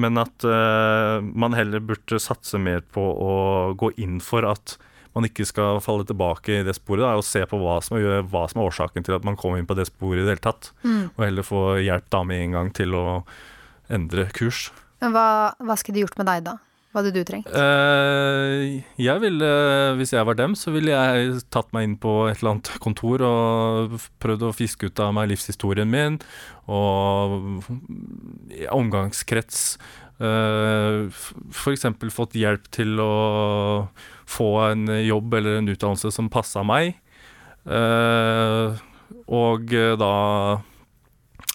Men 0.00 0.18
at 0.18 0.46
uh, 0.46 1.22
man 1.22 1.54
heller 1.54 1.82
burde 1.84 2.18
satse 2.22 2.58
mer 2.58 2.82
på 2.94 3.02
å 3.02 3.34
gå 3.78 3.92
inn 4.02 4.18
for 4.24 4.46
at 4.48 4.76
man 5.14 5.28
ikke 5.28 5.46
skal 5.46 5.78
falle 5.82 6.06
tilbake 6.08 6.58
i 6.58 6.62
det 6.66 6.74
sporet, 6.74 7.04
da, 7.04 7.12
og 7.14 7.26
se 7.26 7.44
på 7.46 7.58
hva 7.60 7.78
som, 7.86 8.00
er, 8.00 8.24
hva 8.26 8.48
som 8.50 8.60
er 8.60 8.66
årsaken 8.66 9.06
til 9.06 9.14
at 9.14 9.26
man 9.26 9.38
kom 9.38 9.54
inn 9.54 9.68
på 9.68 9.76
det 9.78 9.86
sporet 9.86 10.24
i 10.24 10.26
det 10.26 10.34
hele 10.34 10.46
tatt. 10.48 10.72
Mm. 10.82 11.12
Og 11.14 11.20
heller 11.22 11.46
få 11.46 11.62
hjelp 11.78 12.08
da 12.10 12.22
med 12.26 12.42
en 12.42 12.56
gang 12.58 12.72
til 12.74 12.96
å 12.98 13.04
endre 13.94 14.26
kurs. 14.34 14.68
Men 15.04 15.14
hva, 15.14 15.26
hva 15.62 15.76
skulle 15.78 16.00
de 16.00 16.06
gjort 16.06 16.18
med 16.18 16.30
deg 16.32 16.46
da? 16.48 16.56
Hva 16.94 17.02
hadde 17.02 17.10
du 17.16 17.24
trengt? 17.26 17.48
Eh, 17.50 18.84
jeg 19.02 19.18
ville, 19.18 19.50
hvis 19.98 20.14
jeg 20.14 20.28
var 20.28 20.38
dem, 20.38 20.54
så 20.54 20.70
ville 20.70 20.94
jeg 20.94 21.40
tatt 21.50 21.72
meg 21.74 21.88
inn 21.88 21.96
på 21.98 22.12
et 22.30 22.38
eller 22.38 22.52
annet 22.54 22.70
kontor 22.84 23.24
og 23.26 23.96
prøvd 24.22 24.46
å 24.46 24.54
fiske 24.54 24.86
ut 24.86 25.02
av 25.02 25.10
meg 25.16 25.32
livshistorien 25.32 25.90
min 25.90 26.20
og 26.70 27.66
omgangskrets. 28.70 29.74
Uh, 30.22 31.10
F.eks. 31.50 31.88
fått 32.14 32.38
hjelp 32.38 32.70
til 32.70 33.02
å 33.02 33.14
få 34.30 34.50
en 34.68 34.86
jobb 35.02 35.34
eller 35.34 35.58
en 35.58 35.74
utdannelse 35.74 36.14
som 36.14 36.30
passa 36.30 36.62
meg. 36.62 36.94
Eh, 37.64 38.82
og 39.32 39.72
eh, 39.72 39.94
da 39.96 40.14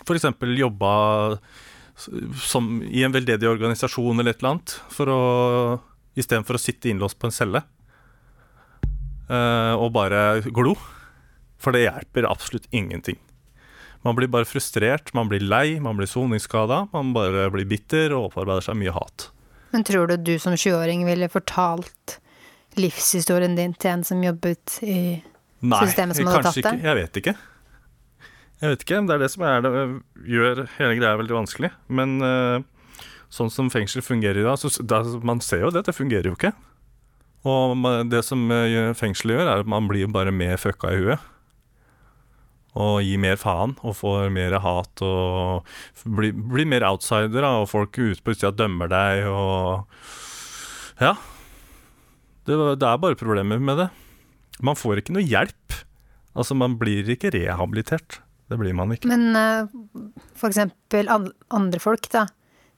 f.eks. 0.02 0.26
jobba 0.58 0.94
som 2.40 2.80
i 2.84 3.04
en 3.04 3.14
veldedig 3.14 3.50
organisasjon 3.50 4.20
eller 4.20 4.34
et 4.34 4.42
eller 4.42 4.56
annet, 4.56 4.76
for 4.94 5.12
å 5.12 5.22
istedenfor 6.20 6.58
å 6.58 6.62
sitte 6.62 6.90
innlåst 6.92 7.20
på 7.20 7.30
en 7.30 7.36
celle 7.36 7.62
uh, 9.30 9.76
og 9.78 9.92
bare 9.96 10.42
glo. 10.50 10.76
For 11.60 11.76
det 11.76 11.86
hjelper 11.86 12.28
absolutt 12.30 12.70
ingenting. 12.72 13.20
Man 14.08 14.16
blir 14.16 14.32
bare 14.32 14.48
frustrert, 14.48 15.12
man 15.14 15.28
blir 15.28 15.44
lei, 15.44 15.80
man 15.84 15.98
blir 16.00 16.08
soningsskada, 16.08 16.86
man 16.94 17.12
bare 17.16 17.50
blir 17.52 17.68
bitter 17.68 18.16
og 18.16 18.30
opparbeider 18.30 18.70
seg 18.70 18.80
mye 18.80 18.96
hat. 18.96 19.28
Men 19.74 19.84
tror 19.86 20.08
du 20.08 20.16
du 20.18 20.38
som 20.40 20.56
20-åring 20.56 21.04
ville 21.06 21.28
fortalt 21.30 22.20
livshistorien 22.80 23.58
din 23.58 23.76
til 23.76 23.98
en 23.98 24.06
som 24.08 24.24
jobbet 24.24 24.80
i 24.86 25.00
Nei, 25.60 25.80
systemet 25.84 26.16
som 26.16 26.30
hadde 26.32 26.46
kanskje 26.48 26.64
ikke. 26.64 26.78
Jeg 26.86 27.00
vet 27.02 27.20
ikke. 27.22 27.36
Jeg 28.60 28.74
vet 28.74 28.82
ikke, 28.84 29.00
Det 29.08 29.16
er 29.16 29.22
det 29.24 29.32
som 29.32 29.46
er 29.48 29.62
det, 29.64 29.72
gjør 30.28 30.66
hele 30.78 30.98
greia 31.00 31.20
veldig 31.20 31.38
vanskelig. 31.38 31.72
Men 31.88 32.18
uh, 32.20 32.60
sånn 33.32 33.52
som 33.54 33.72
fengsel 33.72 34.04
fungerer 34.04 34.42
i 34.42 34.48
dag, 34.48 34.60
så 34.60 34.72
da, 34.84 35.04
man 35.24 35.40
ser 35.44 35.64
jo 35.64 35.72
det, 35.72 35.86
det 35.88 35.96
fungerer 35.96 36.28
jo 36.28 36.36
ikke. 36.36 36.52
Og 37.48 37.78
man, 37.80 38.10
det 38.12 38.20
som 38.28 38.50
eh, 38.52 38.92
fengselet 39.00 39.38
gjør, 39.38 39.48
er 39.48 39.62
at 39.64 39.70
man 39.70 39.88
blir 39.88 40.10
bare 40.12 40.34
mer 40.36 40.58
fucka 40.60 40.92
i 40.92 40.98
huet. 41.00 41.28
Og 42.80 43.00
gir 43.02 43.22
mer 43.22 43.40
faen, 43.40 43.78
og 43.80 43.96
får 43.96 44.28
mer 44.36 44.58
hat, 44.60 45.02
og 45.06 45.64
blir, 46.04 46.36
blir 46.36 46.68
mer 46.68 46.84
outsider, 46.90 47.40
da, 47.40 47.54
og 47.62 47.70
folk 47.72 47.96
ute 47.96 48.20
på 48.22 48.36
utsida 48.36 48.52
dømmer 48.52 48.92
deg, 48.92 49.24
og 49.32 49.88
Ja. 51.00 51.16
Det, 52.44 52.58
det 52.82 52.88
er 52.88 53.00
bare 53.00 53.16
problemer 53.16 53.62
med 53.62 53.78
det. 53.86 53.90
Man 54.60 54.76
får 54.76 55.00
ikke 55.00 55.14
noe 55.16 55.24
hjelp. 55.24 55.76
Altså, 56.36 56.58
man 56.58 56.76
blir 56.82 57.08
ikke 57.14 57.32
rehabilitert. 57.36 58.20
Det 58.50 58.58
blir 58.58 58.74
man 58.74 58.92
ikke. 58.96 59.10
Men 59.12 59.36
uh, 59.38 60.12
for 60.38 60.50
eksempel 60.50 61.10
andre 61.14 61.80
folk, 61.84 62.08
da. 62.14 62.26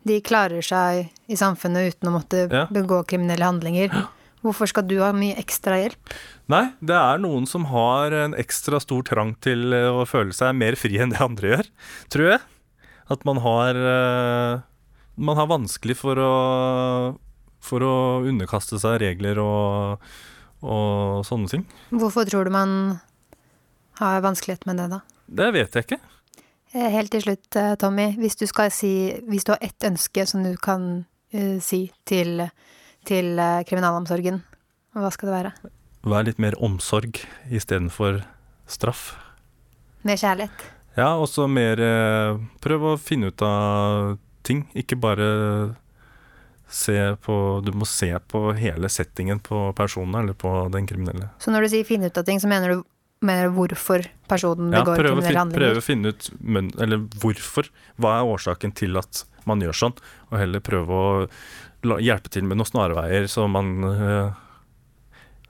De 0.07 0.17
klarer 0.25 0.63
seg 0.65 1.11
i 1.31 1.37
samfunnet 1.37 1.93
uten 1.93 2.09
å 2.09 2.15
måtte 2.17 2.47
Ja. 2.51 2.65
begå 2.73 3.03
kriminelle 3.07 3.45
handlinger. 3.45 3.93
Hvorfor 4.41 4.65
skal 4.67 4.87
du 4.89 4.95
ha 5.03 5.11
mye 5.13 5.35
ekstra 5.37 5.77
hjelp? 5.77 6.15
Nei, 6.49 6.63
det 6.81 6.95
er 6.97 7.19
noen 7.21 7.45
som 7.47 7.67
har 7.69 8.11
en 8.23 8.33
ekstra 8.33 8.79
stor 8.81 9.03
trang 9.05 9.35
til 9.45 9.71
eh, 9.77 9.85
å 9.93 10.01
føle 10.09 10.33
seg 10.33 10.55
mer 10.57 10.73
fri 10.75 10.97
enn 10.97 11.13
det 11.13 11.21
andre 11.21 11.51
gjør, 11.53 11.69
tror 12.09 12.31
jeg. 12.33 12.41
At 13.13 13.23
man 13.27 13.37
har 13.43 13.77
uh, 13.77 14.61
Man 15.21 15.35
har 15.37 15.47
vanskelig 15.51 15.97
for 15.99 16.17
å 16.17 16.31
For 17.61 17.83
å 17.85 17.93
underkaste 18.25 18.79
seg 18.81 18.97
regler 19.03 19.37
og, 19.37 20.01
og 20.65 21.21
sånne 21.27 21.51
ting. 21.51 21.65
Hvorfor 21.93 22.25
tror 22.25 22.47
du 22.49 22.51
man 22.55 22.99
har 24.01 24.23
vanskelighet 24.25 24.65
med 24.65 24.81
det, 24.81 24.87
da? 24.95 25.01
Det 25.31 25.47
vet 25.55 25.75
jeg 25.75 25.87
ikke. 25.87 25.99
Eh, 26.73 26.87
Helt 26.91 27.11
til 27.11 27.23
slutt, 27.23 27.55
eh, 27.55 27.75
Tommy. 27.79 28.11
Hvis 28.19 28.35
du 28.35 28.45
si 28.47 29.13
Hvis 29.27 29.43
du 29.43 29.51
har 29.51 29.59
ett 29.61 29.83
ønske 29.83 30.25
som 30.25 30.43
du 30.43 30.55
kan 30.57 31.05
uh, 31.33 31.59
si 31.59 31.91
til, 32.05 32.49
til 33.05 33.39
uh, 33.39 33.63
kriminalomsorgen, 33.63 34.43
hva 34.93 35.11
skal 35.11 35.29
det 35.29 35.35
være? 35.35 35.51
Vær 36.03 36.23
litt 36.23 36.39
mer 36.39 36.55
omsorg 36.59 37.21
istedenfor 37.49 38.23
straff. 38.67 39.15
Mer 40.03 40.17
kjærlighet? 40.17 40.51
Ja, 40.97 41.15
også 41.15 41.47
mer 41.47 41.79
uh, 41.79 42.39
Prøv 42.59 42.83
å 42.83 42.97
finne 42.97 43.31
ut 43.31 43.41
av 43.41 44.17
ting, 44.43 44.65
ikke 44.75 44.97
bare 44.99 45.75
se 46.71 47.15
på 47.21 47.61
Du 47.65 47.71
må 47.75 47.85
se 47.85 48.09
på 48.27 48.53
hele 48.55 48.89
settingen 48.89 49.39
på 49.39 49.73
personen 49.75 50.23
eller 50.23 50.33
på 50.33 50.67
den 50.71 50.87
kriminelle. 50.87 51.29
Så 51.39 51.51
når 51.51 51.67
du 51.67 51.73
sier 51.73 51.87
finne 51.87 52.07
ut 52.07 52.17
av 52.17 52.25
ting, 52.27 52.39
så 52.39 52.47
mener 52.47 52.73
du, 52.75 52.83
mener 53.21 53.51
hvorfor 53.53 54.03
personen 54.29 54.71
Ja, 54.73 54.81
begår 54.81 54.97
ja, 54.97 55.03
kriminelle 55.11 55.39
handlinger? 55.39 55.61
prøve 55.61 55.81
å 55.81 55.85
finne 55.85 56.11
ut 56.13 56.29
men, 56.41 56.71
eller 56.81 57.03
hvorfor. 57.21 57.67
Hva 58.01 58.15
er 58.19 58.29
årsaken 58.33 58.73
til 58.77 58.97
at 58.97 59.23
man 59.49 59.61
gjør 59.61 59.77
sånn? 59.77 59.95
Og 60.31 60.37
heller 60.41 60.63
prøve 60.65 60.89
å 60.97 61.11
la, 61.85 61.97
hjelpe 62.01 62.29
til 62.33 62.43
med 62.49 62.57
noen 62.59 62.69
snarveier, 62.69 63.27
så 63.29 63.47
man 63.49 63.71
eh, 63.89 64.31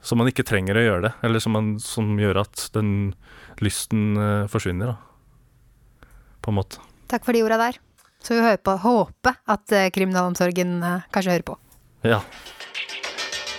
Så 0.02 0.16
man 0.18 0.26
ikke 0.26 0.42
trenger 0.44 0.76
å 0.76 0.82
gjøre 0.82 1.02
det. 1.06 1.12
Eller 1.22 1.38
som, 1.38 1.52
man, 1.54 1.78
som 1.78 2.16
gjør 2.18 2.40
at 2.42 2.68
den 2.74 3.14
lysten 3.62 4.16
eh, 4.18 4.46
forsvinner, 4.50 4.96
da. 4.96 6.08
På 6.42 6.50
en 6.50 6.58
måte. 6.58 6.80
Takk 7.12 7.24
for 7.24 7.32
de 7.36 7.44
orda 7.46 7.58
der. 7.60 7.78
Så 8.22 8.34
vi 8.34 8.42
hører 8.42 8.58
på, 8.58 8.74
håpe 8.82 9.36
at 9.46 9.72
eh, 9.76 9.90
kriminalomsorgen 9.94 10.80
kanskje 11.14 11.36
hører 11.36 11.46
på. 11.52 11.56
Ja. 12.02 12.18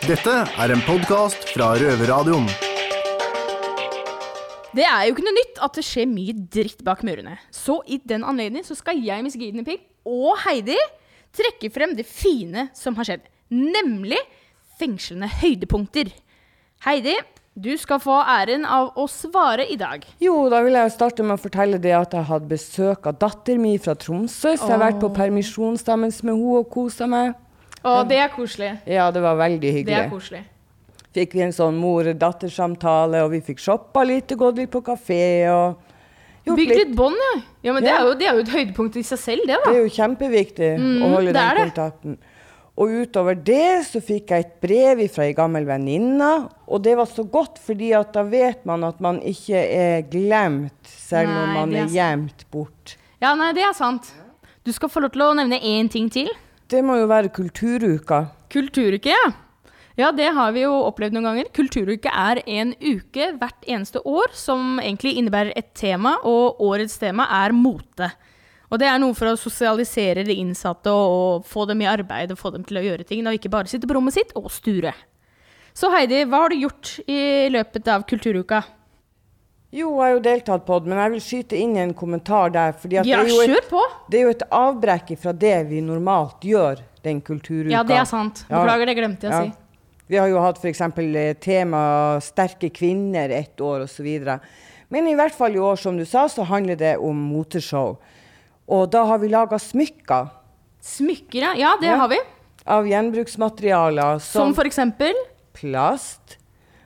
Dette 0.03 0.35
er 0.59 0.73
en 0.75 0.83
podkast 0.83 1.47
fra 1.55 1.73
Røverradioen. 1.79 2.49
Det 4.73 4.85
er 4.89 5.03
jo 5.05 5.13
ikke 5.13 5.25
noe 5.27 5.37
nytt 5.37 5.59
at 5.61 5.75
det 5.77 5.83
skjer 5.85 6.07
mye 6.09 6.33
dritt 6.55 6.79
bak 6.85 7.03
murene. 7.05 7.35
Så 7.53 7.77
i 7.85 7.99
den 8.09 8.23
anledning 8.25 8.65
så 8.65 8.73
skal 8.77 8.97
jeg, 9.05 9.21
Miss 9.25 9.37
Guinea 9.37 9.65
Pig 9.67 9.83
og 10.09 10.33
Heidi 10.47 10.77
trekke 11.33 11.69
frem 11.73 11.93
det 11.97 12.07
fine 12.09 12.67
som 12.77 12.97
har 12.97 13.07
skjedd. 13.07 13.27
Nemlig 13.53 14.17
fengslende 14.81 15.29
høydepunkter. 15.29 16.09
Heidi, 16.87 17.13
du 17.53 17.69
skal 17.77 18.01
få 18.01 18.15
æren 18.25 18.65
av 18.65 18.97
å 18.97 19.05
svare 19.05 19.67
i 19.69 19.77
dag. 19.77 20.01
Jo, 20.23 20.47
da 20.49 20.63
vil 20.65 20.73
jeg 20.73 20.93
starte 20.95 21.21
med 21.21 21.37
å 21.37 21.43
fortelle 21.43 21.77
det 21.81 21.93
at 21.93 22.15
jeg 22.17 22.25
hadde 22.31 22.49
besøk 22.49 23.05
av 23.11 23.19
datter 23.21 23.61
mi 23.61 23.75
fra 23.77 23.93
Tromsø. 23.93 24.55
Så 24.57 24.65
jeg 24.65 24.73
har 24.73 24.81
vært 24.81 25.01
på 25.03 25.11
permisjonsdammens 25.13 26.23
med 26.25 26.33
henne 26.33 26.63
og 26.63 26.71
kosa 26.73 27.05
meg. 27.09 27.37
Å, 27.83 27.99
det 28.09 28.17
er 28.25 28.33
koselig. 28.33 28.71
Ja, 28.89 29.11
det 29.13 29.21
var 29.21 29.37
veldig 29.37 29.75
hyggelig. 29.77 29.93
Det 29.93 30.01
er 30.01 30.09
koselig. 30.09 30.43
Fikk 31.13 31.35
vi 31.37 31.43
en 31.45 31.53
sånn 31.53 31.77
mor-datter-samtale, 31.77 33.21
og 33.25 33.33
vi 33.35 33.41
fikk 33.45 33.61
shoppa 33.61 34.01
litt, 34.07 34.33
gått 34.37 34.57
litt 34.57 34.71
på 34.73 34.81
kafé 34.85 35.23
og 35.53 35.81
Bygd 36.43 36.73
litt 36.75 36.95
bånd, 36.97 37.15
ja. 37.15 37.35
ja 37.69 37.73
men 37.73 37.85
det, 37.85 37.91
er 37.93 38.03
jo, 38.03 38.15
det 38.19 38.25
er 38.27 38.35
jo 38.35 38.41
et 38.43 38.49
høydepunkt 38.51 38.97
i 38.99 39.03
seg 39.07 39.19
selv, 39.21 39.45
det, 39.47 39.55
da. 39.55 39.69
Det 39.71 39.77
er 39.79 39.85
jo 39.85 39.91
kjempeviktig 39.95 40.71
Mm, 40.75 40.97
å 41.05 41.11
holde 41.13 41.35
den 41.37 41.59
kontakten. 41.61 42.17
Og 42.73 42.89
utover 43.03 43.37
det 43.37 43.85
så 43.85 44.01
fikk 44.03 44.33
jeg 44.33 44.43
et 44.43 44.53
brev 44.63 45.03
fra 45.13 45.27
ei 45.27 45.35
gammel 45.37 45.63
venninne, 45.69 46.31
og 46.67 46.81
det 46.83 46.97
var 46.99 47.07
så 47.07 47.23
godt, 47.23 47.61
fordi 47.63 47.93
at 47.95 48.11
da 48.17 48.25
vet 48.27 48.65
man 48.67 48.83
at 48.83 48.99
man 49.03 49.21
ikke 49.21 49.61
er 49.61 50.03
glemt, 50.09 50.81
selv 50.89 51.29
om 51.31 51.53
man 51.61 51.75
er 51.77 51.85
er 51.85 51.93
gjemt 51.93 52.43
bort. 52.51 52.97
Ja, 53.23 53.35
nei, 53.39 53.53
det 53.55 53.63
er 53.63 53.77
sant. 53.77 54.09
Du 54.65 54.73
skal 54.73 54.91
få 54.91 55.03
lov 55.05 55.13
til 55.13 55.23
å 55.23 55.31
nevne 55.37 55.61
én 55.61 55.87
ting 55.91 56.09
til. 56.11 56.27
Det 56.67 56.81
må 56.83 56.97
jo 56.97 57.07
være 57.07 57.31
Kulturuka. 57.31 58.25
Kulturuke, 58.51 59.13
ja. 59.13 59.31
Ja, 59.95 60.11
det 60.11 60.31
har 60.33 60.51
vi 60.55 60.63
jo 60.63 60.73
opplevd 60.87 61.13
noen 61.13 61.27
ganger. 61.29 61.49
Kulturuke 61.53 62.09
er 62.09 62.41
en 62.49 62.73
uke 62.81 63.29
hvert 63.37 63.67
eneste 63.69 64.01
år 64.09 64.33
som 64.33 64.79
egentlig 64.81 65.15
innebærer 65.21 65.53
et 65.59 65.73
tema, 65.77 66.15
og 66.25 66.61
årets 66.65 66.97
tema 67.01 67.27
er 67.43 67.53
mote. 67.53 68.09
Og 68.73 68.79
det 68.81 68.87
er 68.89 68.97
noe 68.97 69.13
for 69.13 69.29
å 69.29 69.37
sosialisere 69.37 70.23
de 70.25 70.33
innsatte 70.41 70.89
og, 70.89 71.43
få 71.45 71.67
dem 71.69 71.83
i 71.85 71.89
arbeid 71.89 72.33
og 72.33 72.39
få 72.41 72.49
dem 72.55 72.63
til 72.65 72.79
å 72.81 72.85
gjøre 72.87 73.05
ting, 73.05 73.21
og 73.27 73.37
ikke 73.37 73.51
bare 73.53 73.69
sitte 73.69 73.85
på 73.89 73.93
rommet 73.93 74.15
sitt 74.17 74.33
og 74.39 74.49
sture. 74.53 74.95
Så 75.77 75.89
Heidi, 75.93 76.23
hva 76.29 76.43
har 76.43 76.53
du 76.53 76.57
gjort 76.63 76.95
i 77.05 77.49
løpet 77.53 77.87
av 77.93 78.05
kulturuka? 78.09 78.63
Jo, 79.73 79.87
jeg 79.97 80.01
har 80.01 80.11
jo 80.13 80.25
deltatt 80.25 80.65
på 80.67 80.77
det, 80.81 80.89
men 80.89 80.99
jeg 81.01 81.13
vil 81.13 81.23
skyte 81.25 81.57
inn 81.57 81.77
en 81.81 81.93
kommentar 81.97 82.51
der. 82.53 82.73
fordi 82.77 82.99
Ja, 82.99 83.03
det, 83.05 83.13
er 83.13 83.29
jo 83.29 83.39
et, 83.41 83.69
kjør 83.69 83.95
det 84.09 84.19
er 84.19 84.23
jo 84.27 84.33
et 84.33 84.43
avbrekk 84.53 85.15
fra 85.21 85.33
det 85.33 85.55
vi 85.69 85.81
normalt 85.81 86.45
gjør 86.45 86.81
den 87.05 87.21
kulturuka. 87.25 87.73
Ja, 87.73 87.81
det 87.85 87.97
er 87.97 88.05
sant. 88.09 88.45
Beklager, 88.49 88.89
det 88.89 88.97
glemte 88.97 89.29
jeg 89.29 89.33
å 89.33 89.37
Ja. 89.37 89.43
si. 89.49 89.62
Vi 90.13 90.19
har 90.21 90.29
jo 90.29 90.37
hatt 90.43 90.59
f.eks. 90.61 90.81
tema 91.41 91.79
'sterke 92.21 92.69
kvinner' 92.69 93.31
ett 93.33 93.57
år 93.57 93.87
osv. 93.87 94.05
Men 94.93 95.07
i 95.09 95.15
hvert 95.17 95.33
fall 95.33 95.55
i 95.55 95.59
år, 95.59 95.75
som 95.81 95.97
du 95.97 96.05
sa, 96.05 96.27
så 96.29 96.43
handler 96.45 96.77
det 96.77 96.91
om 97.01 97.17
moteshow. 97.17 97.95
Og 98.69 98.91
da 98.93 99.01
har 99.09 99.17
vi 99.17 99.31
laga 99.31 99.57
smykker. 99.57 100.29
Smykker, 100.85 101.39
ja. 101.41 101.53
Ja, 101.57 101.71
det 101.81 101.87
Ja. 101.89 101.95
har 101.97 102.09
vi. 102.09 102.19
Av 102.67 102.85
gjenbruksmaterialer 102.85 104.19
Som 104.21 104.53
for 104.53 104.65
eksempel? 104.65 105.13
plast. 105.53 106.37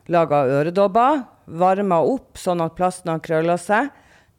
Laga 0.07 0.45
øredobber. 0.47 1.25
Varma 1.47 1.99
opp 1.99 2.37
sånn 2.37 2.63
at 2.63 2.75
plasten 2.77 3.11
har 3.11 3.19
krølla 3.19 3.57
seg. 3.59 3.89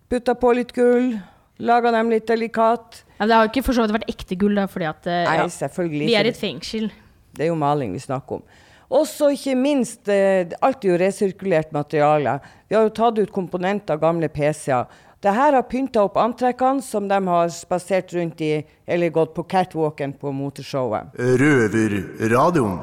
Putta 0.09 0.35
på 0.35 0.55
litt 0.55 0.73
gull. 0.73 1.21
Laga 1.61 1.91
dem 1.93 2.09
litt 2.09 2.27
delikat. 2.27 3.03
Ja, 3.21 3.27
det 3.27 3.35
har 3.35 3.49
ikke 3.49 3.65
for 3.65 3.75
så 3.75 3.83
vidt 3.87 4.01
vært 4.01 4.09
ekte 4.09 4.39
gull, 4.39 4.55
da, 4.55 4.67
fordi 4.67 4.89
at 4.89 5.07
eh, 5.07 5.25
Nei, 5.27 5.37
ja, 5.37 5.45
selvfølgelig 5.45 6.07
vi 6.07 6.15
er 6.15 6.25
i 6.25 6.29
et 6.29 6.37
fengsel. 6.41 6.91
Det 7.35 7.45
er 7.45 7.49
jo 7.49 7.55
maling 7.57 7.93
vi 7.93 7.99
snakker 7.99 8.37
om. 8.37 8.43
Og 8.89 9.05
så 9.07 9.33
ikke 9.35 9.57
minst, 9.59 10.09
eh, 10.09 10.49
alt 10.65 10.85
er 10.85 10.89
jo 10.89 10.99
resirkulert 11.01 11.73
materiale. 11.73 12.39
Vi 12.69 12.77
har 12.77 12.87
jo 12.87 12.95
tatt 12.97 13.19
ut 13.19 13.33
komponenter 13.33 13.95
av 13.95 14.01
gamle 14.01 14.29
PC-er. 14.29 14.87
Det 15.21 15.35
her 15.35 15.53
har 15.53 15.65
pynta 15.67 16.05
opp 16.07 16.17
antrekkene 16.17 16.83
som 16.83 17.09
de 17.09 17.19
har 17.27 17.49
spasert 17.51 18.13
rundt 18.15 18.41
i, 18.41 18.65
eller 18.87 19.11
gått 19.11 19.35
på 19.35 19.43
catwalken 19.51 20.13
på 20.15 20.33
motorshowet. 20.33 21.11
Røverradioen. 21.19 22.79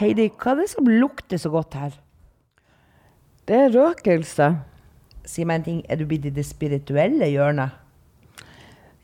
Heidi, 0.00 0.30
hva 0.30 0.54
er 0.54 0.62
det 0.62 0.70
som 0.72 0.88
lukter 0.88 1.38
så 1.38 1.52
godt 1.52 1.76
her? 1.78 1.92
Det 3.46 3.58
er 3.66 3.74
røkelse. 3.76 4.48
Si 5.28 5.44
meg 5.44 5.60
en 5.60 5.66
ting, 5.68 5.82
er 5.88 6.00
du 6.00 6.06
blitt 6.08 6.24
i 6.26 6.32
det 6.32 6.46
spirituelle 6.48 7.28
hjørnet? 7.28 7.76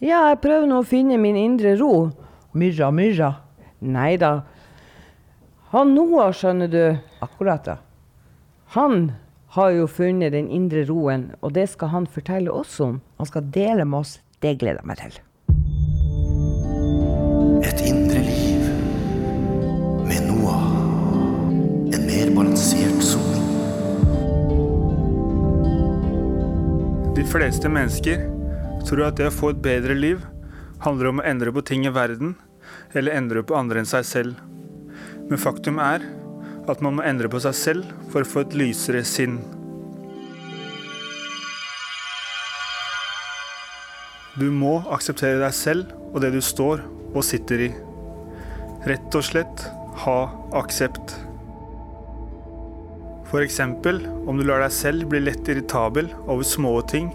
Ja, 0.01 0.31
jeg 0.31 0.41
prøver 0.41 0.65
nå 0.67 0.81
å 0.81 0.89
finne 0.89 1.21
min 1.21 1.37
indre 1.37 1.77
ro. 1.77 2.09
Myrra, 2.57 2.89
myrra. 2.91 3.35
Nei 3.85 4.17
da. 4.21 4.41
Han 5.71 5.93
Noah, 5.95 6.33
skjønner 6.35 6.67
du. 6.67 6.97
Akkurat, 7.23 7.63
da. 7.63 7.77
Han 8.75 9.13
har 9.55 9.71
jo 9.71 9.85
funnet 9.87 10.33
den 10.35 10.49
indre 10.51 10.83
roen, 10.89 11.29
og 11.47 11.53
det 11.55 11.69
skal 11.71 11.93
han 11.93 12.09
fortelle 12.11 12.51
oss 12.51 12.73
om. 12.83 12.97
Han 13.23 13.29
skal 13.31 13.47
dele 13.55 13.87
med 13.87 14.01
oss. 14.01 14.17
Det 14.43 14.57
gleder 14.59 14.83
jeg 14.83 14.89
meg 14.91 14.99
til. 14.99 15.21
Et 17.71 17.85
indre 17.87 18.25
liv 18.27 18.67
med 20.11 20.27
Noah. 20.27 20.67
En 21.95 22.03
mer 22.03 22.35
balansert 22.35 23.07
sol. 23.07 23.39
De 27.15 27.31
fleste 27.31 27.71
mennesker 27.71 28.27
tror 28.91 29.07
at 29.13 29.23
det 29.23 29.31
å 29.31 29.39
få 29.39 29.55
et 29.55 29.63
bedre 29.63 29.95
liv 29.95 30.27
handler 30.83 31.15
om 31.15 31.23
å 31.23 31.31
endre 31.31 31.55
på 31.55 31.63
ting 31.63 31.87
i 31.87 31.95
verden, 31.95 32.35
eller 32.91 33.23
endre 33.23 33.47
på 33.47 33.55
andre 33.55 33.85
enn 33.85 33.95
seg 33.99 34.03
selv. 34.17 34.47
Men 35.31 35.39
faktum 35.39 35.79
er 35.79 36.03
at 36.71 36.81
man 36.83 36.97
må 36.99 37.07
endre 37.07 37.31
på 37.31 37.39
seg 37.43 37.55
selv 37.55 37.91
for 38.11 38.25
å 38.25 38.29
få 38.29 38.43
et 38.43 38.57
lysere 38.59 39.05
sinn. 39.07 39.39
Du 44.41 44.49
må 44.55 44.81
akseptere 44.91 45.39
deg 45.43 45.55
selv 45.55 45.95
og 46.11 46.21
det 46.25 46.33
du 46.35 46.41
står 46.43 46.83
og 47.13 47.23
sitter 47.27 47.67
i. 47.69 47.71
Rett 48.91 49.15
og 49.15 49.27
slett 49.27 49.67
ha 50.05 50.21
aksept. 50.59 51.19
Eksempel 53.31 54.01
om 54.27 54.41
du 54.41 54.43
lar 54.43 54.65
deg 54.65 54.75
selv 54.75 55.07
bli 55.13 55.21
lett 55.23 55.47
irritabel 55.47 56.11
over 56.25 56.43
små 56.43 56.81
ting, 56.91 57.13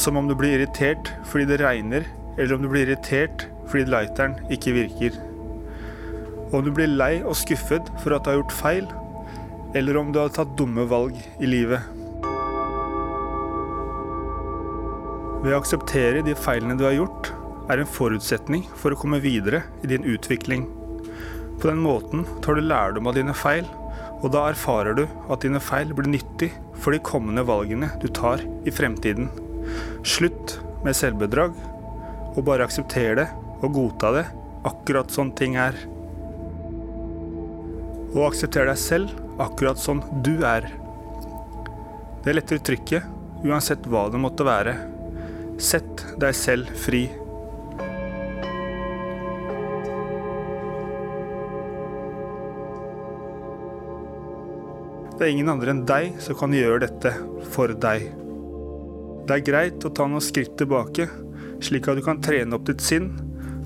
som 0.00 0.16
om 0.16 0.30
du 0.30 0.32
blir 0.32 0.56
irritert 0.56 1.12
fordi 1.28 1.50
det 1.50 1.60
regner, 1.60 2.08
eller 2.38 2.56
om 2.56 2.64
du 2.64 2.72
blir 2.72 2.88
irritert 2.88 3.44
fordi 3.68 3.90
lighteren 3.92 4.38
ikke 4.48 4.72
virker. 4.78 5.27
Om 6.48 6.64
du 6.64 6.70
blir 6.72 6.88
lei 6.88 7.18
og 7.20 7.36
skuffet 7.36 7.90
for 8.00 8.16
at 8.16 8.24
du 8.24 8.30
har 8.30 8.38
gjort 8.38 8.54
feil, 8.56 8.86
eller 9.76 9.98
om 10.00 10.12
du 10.12 10.20
har 10.22 10.32
tatt 10.32 10.54
dumme 10.56 10.86
valg 10.88 11.16
i 11.38 11.48
livet. 11.48 11.84
Ved 15.42 15.52
å 15.52 15.58
akseptere 15.60 16.24
de 16.24 16.34
feilene 16.34 16.78
du 16.78 16.86
har 16.86 16.96
gjort, 16.96 17.28
er 17.68 17.82
en 17.82 17.90
forutsetning 17.90 18.64
for 18.80 18.94
å 18.94 18.98
komme 18.98 19.20
videre 19.20 19.60
i 19.84 19.90
din 19.92 20.06
utvikling. 20.08 20.64
På 21.60 21.68
den 21.68 21.82
måten 21.84 22.24
tar 22.42 22.56
du 22.56 22.64
lærdom 22.64 23.10
av 23.10 23.18
dine 23.18 23.34
feil, 23.36 23.68
og 24.22 24.32
da 24.34 24.46
erfarer 24.48 24.96
du 24.96 25.04
at 25.28 25.44
dine 25.44 25.60
feil 25.62 25.92
blir 25.94 26.08
nyttig 26.10 26.48
for 26.80 26.94
de 26.94 27.02
kommende 27.04 27.44
valgene 27.46 27.90
du 28.00 28.08
tar 28.08 28.40
i 28.64 28.72
fremtiden. 28.74 29.28
Slutt 30.06 30.56
med 30.86 30.96
selvbedrag, 30.96 31.52
og 32.32 32.42
bare 32.48 32.64
aksepter 32.64 33.20
det 33.20 33.28
og 33.60 33.74
godta 33.74 34.14
det 34.16 34.26
akkurat 34.68 35.12
sånn 35.12 35.34
ting 35.38 35.58
er. 35.60 35.76
Og 38.18 38.32
aksepter 38.32 38.66
deg 38.66 38.78
selv 38.82 39.12
akkurat 39.38 39.78
sånn 39.78 40.00
du 40.26 40.40
er. 40.42 40.64
Det 42.24 42.32
letter 42.34 42.58
trykket, 42.66 43.04
uansett 43.46 43.84
hva 43.86 44.08
det 44.10 44.18
måtte 44.18 44.42
være. 44.42 44.72
Sett 45.62 46.02
deg 46.18 46.34
selv 46.34 46.72
fri. 46.82 47.04
Det 55.18 55.26
er 55.26 55.30
ingen 55.30 55.50
andre 55.52 55.76
enn 55.76 55.84
deg 55.86 56.18
som 56.22 56.38
kan 56.40 56.54
gjøre 56.54 56.88
dette 56.88 57.12
for 57.54 57.70
deg. 57.70 58.08
Det 59.28 59.36
er 59.36 59.46
greit 59.46 59.86
å 59.86 59.92
ta 59.94 60.08
noen 60.10 60.24
skritt 60.24 60.56
tilbake, 60.58 61.06
slik 61.62 61.86
at 61.86 61.98
du 61.98 62.02
kan 62.06 62.18
trene 62.22 62.58
opp 62.58 62.66
ditt 62.66 62.82
sinn, 62.82 63.12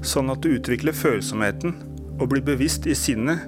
sånn 0.04 0.28
at 0.32 0.44
du 0.44 0.52
utvikler 0.58 0.96
følsomheten 0.96 1.91
og 2.22 2.30
bli 2.30 2.42
bevisst 2.44 2.86
i 2.86 2.94
sinnet, 2.96 3.42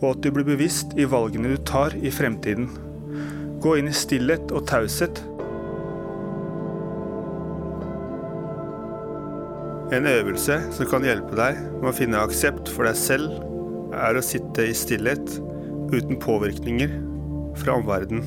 og 0.00 0.10
at 0.10 0.24
du 0.24 0.32
blir 0.34 0.46
bevisst 0.48 0.92
i 0.98 1.06
valgene 1.08 1.54
du 1.54 1.60
tar 1.68 1.94
i 1.96 2.10
fremtiden. 2.12 2.68
Gå 3.62 3.78
inn 3.78 3.90
i 3.90 3.96
stillhet 3.96 4.52
og 4.52 4.66
taushet. 4.68 5.22
En 9.94 10.08
øvelse 10.10 10.58
som 10.74 10.88
kan 10.90 11.06
hjelpe 11.06 11.38
deg 11.38 11.60
med 11.78 11.92
å 11.92 11.94
finne 11.94 12.20
aksept 12.26 12.70
for 12.74 12.88
deg 12.88 12.98
selv, 12.98 13.36
er 13.94 14.18
å 14.18 14.24
sitte 14.24 14.66
i 14.66 14.74
stillhet 14.76 15.38
uten 15.94 16.18
påvirkninger 16.20 16.90
fra 17.62 17.78
omverdenen. 17.78 18.26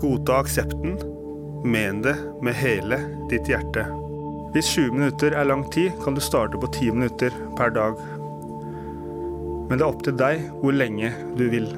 Godta 0.00 0.40
aksepten, 0.40 0.96
men 1.68 2.00
det 2.02 2.16
med 2.40 2.56
hele 2.56 3.02
ditt 3.30 3.52
hjerte. 3.52 3.84
Hvis 4.54 4.72
20 4.72 4.96
minutter 4.96 5.36
er 5.36 5.46
lang 5.46 5.66
tid, 5.70 5.92
kan 6.02 6.16
du 6.16 6.24
starte 6.24 6.58
på 6.58 6.72
10 6.72 6.96
minutter 6.96 7.36
per 7.60 7.76
dag. 7.76 8.00
Men 9.70 9.78
det 9.78 9.86
er 9.86 9.92
opp 9.92 10.02
til 10.02 10.16
deg 10.18 10.48
hvor 10.58 10.74
lenge 10.74 11.12
du 11.38 11.46
vil. 11.52 11.68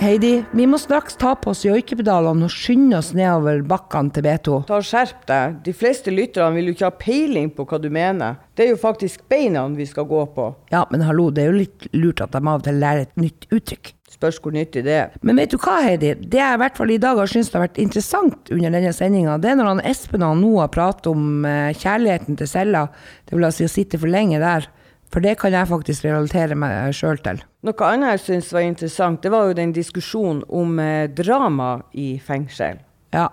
Heidi, 0.00 0.38
vi 0.56 0.64
må 0.64 0.78
straks 0.80 1.18
ta 1.20 1.34
på 1.36 1.50
oss 1.52 1.60
joikepedalene 1.66 2.46
og 2.46 2.52
skynde 2.54 2.96
oss 2.96 3.10
nedover 3.12 3.58
bakkene 3.68 4.08
til 4.16 4.24
B2. 4.24 4.54
Ta 4.70 4.78
og 4.78 4.86
Skjerp 4.88 5.26
deg. 5.28 5.58
De 5.66 5.74
fleste 5.76 6.14
lytterne 6.14 6.56
vil 6.56 6.70
jo 6.70 6.72
ikke 6.72 6.86
ha 6.86 6.94
peiling 7.02 7.50
på 7.52 7.66
hva 7.68 7.76
du 7.82 7.90
mener. 7.92 8.38
Det 8.56 8.64
er 8.64 8.70
jo 8.72 8.78
faktisk 8.80 9.26
beina 9.28 9.66
vi 9.74 9.84
skal 9.90 10.08
gå 10.08 10.22
på. 10.32 10.46
Ja, 10.72 10.86
men 10.88 11.04
hallo, 11.04 11.28
det 11.28 11.44
er 11.44 11.52
jo 11.52 11.58
litt 11.58 11.90
lurt 11.92 12.24
at 12.24 12.32
de 12.32 12.40
av 12.40 12.62
og 12.62 12.64
til 12.64 12.80
lærer 12.80 13.04
et 13.04 13.20
nytt 13.20 13.44
uttrykk. 13.52 13.92
Spørs 14.16 14.40
hvor 14.40 14.56
nyttig 14.56 14.86
det 14.88 14.96
er. 15.02 15.12
Men 15.20 15.36
vet 15.36 15.52
du 15.52 15.60
hva, 15.60 15.76
Heidi? 15.84 16.14
Det 16.16 16.40
jeg 16.40 16.56
i 16.56 16.64
hvert 16.64 16.80
fall 16.80 16.96
i 16.96 17.00
dag 17.04 17.20
har 17.20 17.34
syntes 17.34 17.52
har 17.52 17.66
vært 17.68 17.84
interessant 17.84 18.56
under 18.56 18.72
denne 18.72 18.96
sendinga, 18.96 19.36
det 19.36 19.52
er 19.52 19.60
når 19.60 19.72
han 19.74 19.86
Espen 19.92 20.24
og 20.24 20.40
Noah 20.40 20.72
prater 20.72 21.12
om 21.12 21.44
eh, 21.44 21.76
kjærligheten 21.76 22.40
til 22.40 22.48
cella. 22.48 22.86
Det 23.28 23.36
vil 23.36 23.52
altså 23.52 23.66
si 23.66 23.68
å 23.68 23.76
sitte 23.76 24.00
for 24.00 24.16
lenge 24.16 24.40
der. 24.40 24.72
For 25.10 25.24
det 25.24 25.36
kan 25.40 25.54
jeg 25.54 25.66
faktisk 25.66 26.04
relatere 26.06 26.54
meg 26.58 26.94
sjøl 26.94 27.18
til. 27.24 27.40
Noe 27.66 27.86
annet 27.88 28.14
jeg 28.14 28.22
syns 28.26 28.52
var 28.54 28.66
interessant, 28.66 29.22
det 29.24 29.32
var 29.34 29.48
jo 29.48 29.56
den 29.58 29.72
diskusjonen 29.74 30.44
om 30.46 30.78
eh, 30.78 31.08
drama 31.10 31.80
i 31.98 32.12
fengsel. 32.22 32.78
Ja, 33.10 33.26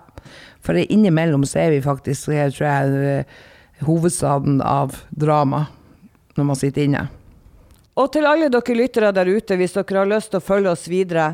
for 0.64 0.74
innimellom 0.74 1.46
så 1.46 1.62
er 1.62 1.76
vi 1.76 1.84
faktisk, 1.84 2.32
jeg 2.34 2.56
tror 2.56 2.66
jeg, 2.66 3.12
eh, 3.22 3.44
hovedstaden 3.86 4.58
av 4.64 4.98
drama 5.14 5.68
når 6.34 6.50
man 6.50 6.58
sitter 6.58 6.86
inne. 6.86 7.04
Og 7.98 8.10
til 8.14 8.26
alle 8.30 8.50
dere 8.50 8.78
lyttere 8.78 9.12
der 9.14 9.30
ute, 9.30 9.56
hvis 9.58 9.74
dere 9.74 10.02
har 10.02 10.10
lyst 10.10 10.32
til 10.32 10.42
å 10.42 10.48
følge 10.48 10.74
oss 10.74 10.86
videre, 10.90 11.32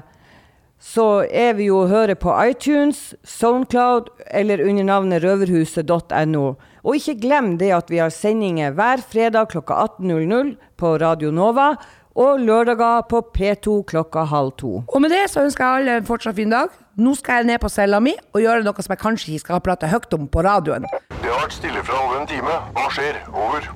så 0.80 1.24
er 1.24 1.54
vi 1.56 1.70
jo 1.70 1.82
å 1.82 1.88
høre 1.88 2.16
på 2.20 2.32
iTunes, 2.44 3.14
Soundcloud 3.24 4.10
eller 4.28 4.60
under 4.64 4.84
navnet 4.84 5.24
røverhuset.no. 5.24 6.46
Og 6.84 6.98
ikke 6.98 7.16
glem 7.22 7.54
det 7.60 7.72
at 7.72 7.88
vi 7.90 8.00
har 8.02 8.12
sendinger 8.12 8.74
hver 8.76 9.00
fredag 9.08 9.48
klokka 9.54 9.78
18.00 9.98 10.54
på 10.76 10.96
Radio 11.00 11.30
Nova, 11.32 11.74
og 12.14 12.38
lørdager 12.38 13.02
på 13.10 13.20
P2 13.34 13.80
klokka 13.90 14.22
halv 14.30 14.52
to. 14.60 14.84
Og 14.86 15.00
med 15.02 15.10
det 15.10 15.24
så 15.32 15.42
ønsker 15.42 15.64
jeg 15.64 15.80
alle 15.80 15.96
en 15.98 16.06
fortsatt 16.06 16.36
fin 16.36 16.52
dag. 16.52 16.70
Nå 16.94 17.16
skal 17.18 17.40
jeg 17.40 17.48
ned 17.48 17.58
på 17.58 17.70
cella 17.72 17.98
mi 17.98 18.12
og 18.30 18.38
gjøre 18.38 18.62
noe 18.62 18.84
som 18.86 18.94
jeg 18.94 19.02
kanskje 19.02 19.32
ikke 19.32 19.42
skal 19.48 19.62
prate 19.66 19.90
høyt 19.90 20.14
om 20.14 20.28
på 20.30 20.44
radioen. 20.46 20.86
Det 21.10 21.26
har 21.26 21.40
vært 21.40 21.56
stille 21.58 21.82
fra 21.82 21.98
over 22.04 22.20
en 22.20 22.30
time. 22.30 22.54
Hva 22.76 22.86
skjer? 22.94 23.18
Over. 23.32 23.66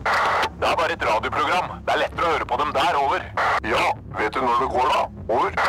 Det 0.61 0.71
er 0.71 0.79
bare 0.79 0.95
et 0.95 1.07
radioprogram. 1.11 1.79
Det 1.83 1.97
er 1.97 2.03
lettere 2.05 2.29
å 2.29 2.35
høre 2.37 2.51
på 2.53 2.63
dem 2.63 2.75
der. 2.79 3.03
Over. 3.03 3.29
Ja, 3.67 3.85
vet 4.21 4.35
du 4.35 4.43
når 4.45 4.63
det 4.63 4.73
går, 4.77 4.91
da? 4.95 5.07
Over. 5.35 5.63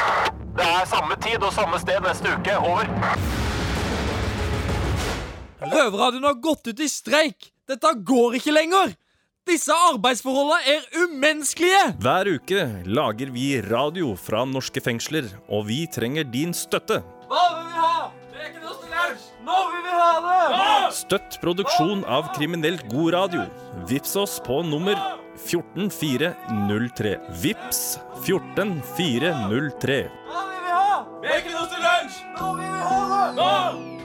Det 0.60 0.73
er 0.78 0.89
samme 0.93 1.17
tid 1.25 1.41
og 1.41 1.56
samme 1.58 1.82
sted 1.82 2.06
neste 2.06 2.38
uke. 2.38 2.60
Over. 2.62 3.48
Røverradioen 5.69 6.25
har 6.25 6.39
gått 6.41 6.67
ut 6.71 6.79
i 6.82 6.89
streik! 6.89 7.51
Dette 7.69 7.91
går 8.05 8.39
ikke 8.39 8.53
lenger! 8.55 8.95
Disse 9.49 9.73
arbeidsforholdene 9.89 10.62
er 10.75 10.82
umenneskelige! 11.05 11.84
Hver 12.03 12.29
uke 12.36 12.65
lager 12.86 13.32
vi 13.34 13.62
radio 13.65 14.15
fra 14.19 14.43
norske 14.45 14.82
fengsler, 14.84 15.25
og 15.49 15.65
vi 15.69 15.88
trenger 15.89 16.23
din 16.29 16.53
støtte. 16.58 17.01
Hva 17.29 17.43
vil 17.55 17.65
vi 17.65 17.77
ha? 17.82 18.10
Leken 18.39 18.63
oss 18.69 18.79
til 18.84 18.89
lunsj! 18.93 19.23
Nå 19.45 19.58
vil 19.71 19.82
vi 19.86 19.93
ha 19.97 20.12
det! 20.25 20.41
Støtt 20.99 21.39
produksjon 21.43 22.01
av 22.05 22.29
kriminelt 22.38 22.84
god 22.93 23.13
radio. 23.17 23.45
Vips 23.89 24.13
oss 24.21 24.39
på 24.45 24.62
nummer 24.65 24.97
14403. 25.45 27.15
Vips 27.43 27.82
14403. 28.25 30.01
Hva 30.29 30.41
vil 30.49 30.62
vi 30.65 30.73
ha? 30.75 30.97
Leken 31.29 31.62
oss 31.62 31.71
til 31.73 31.82
lunsj! 31.86 32.21
Nå 32.41 32.47
vil 32.58 32.69
vi 32.69 32.84
ha 32.89 32.99
det! 33.13 33.32
Nå! 33.39 33.98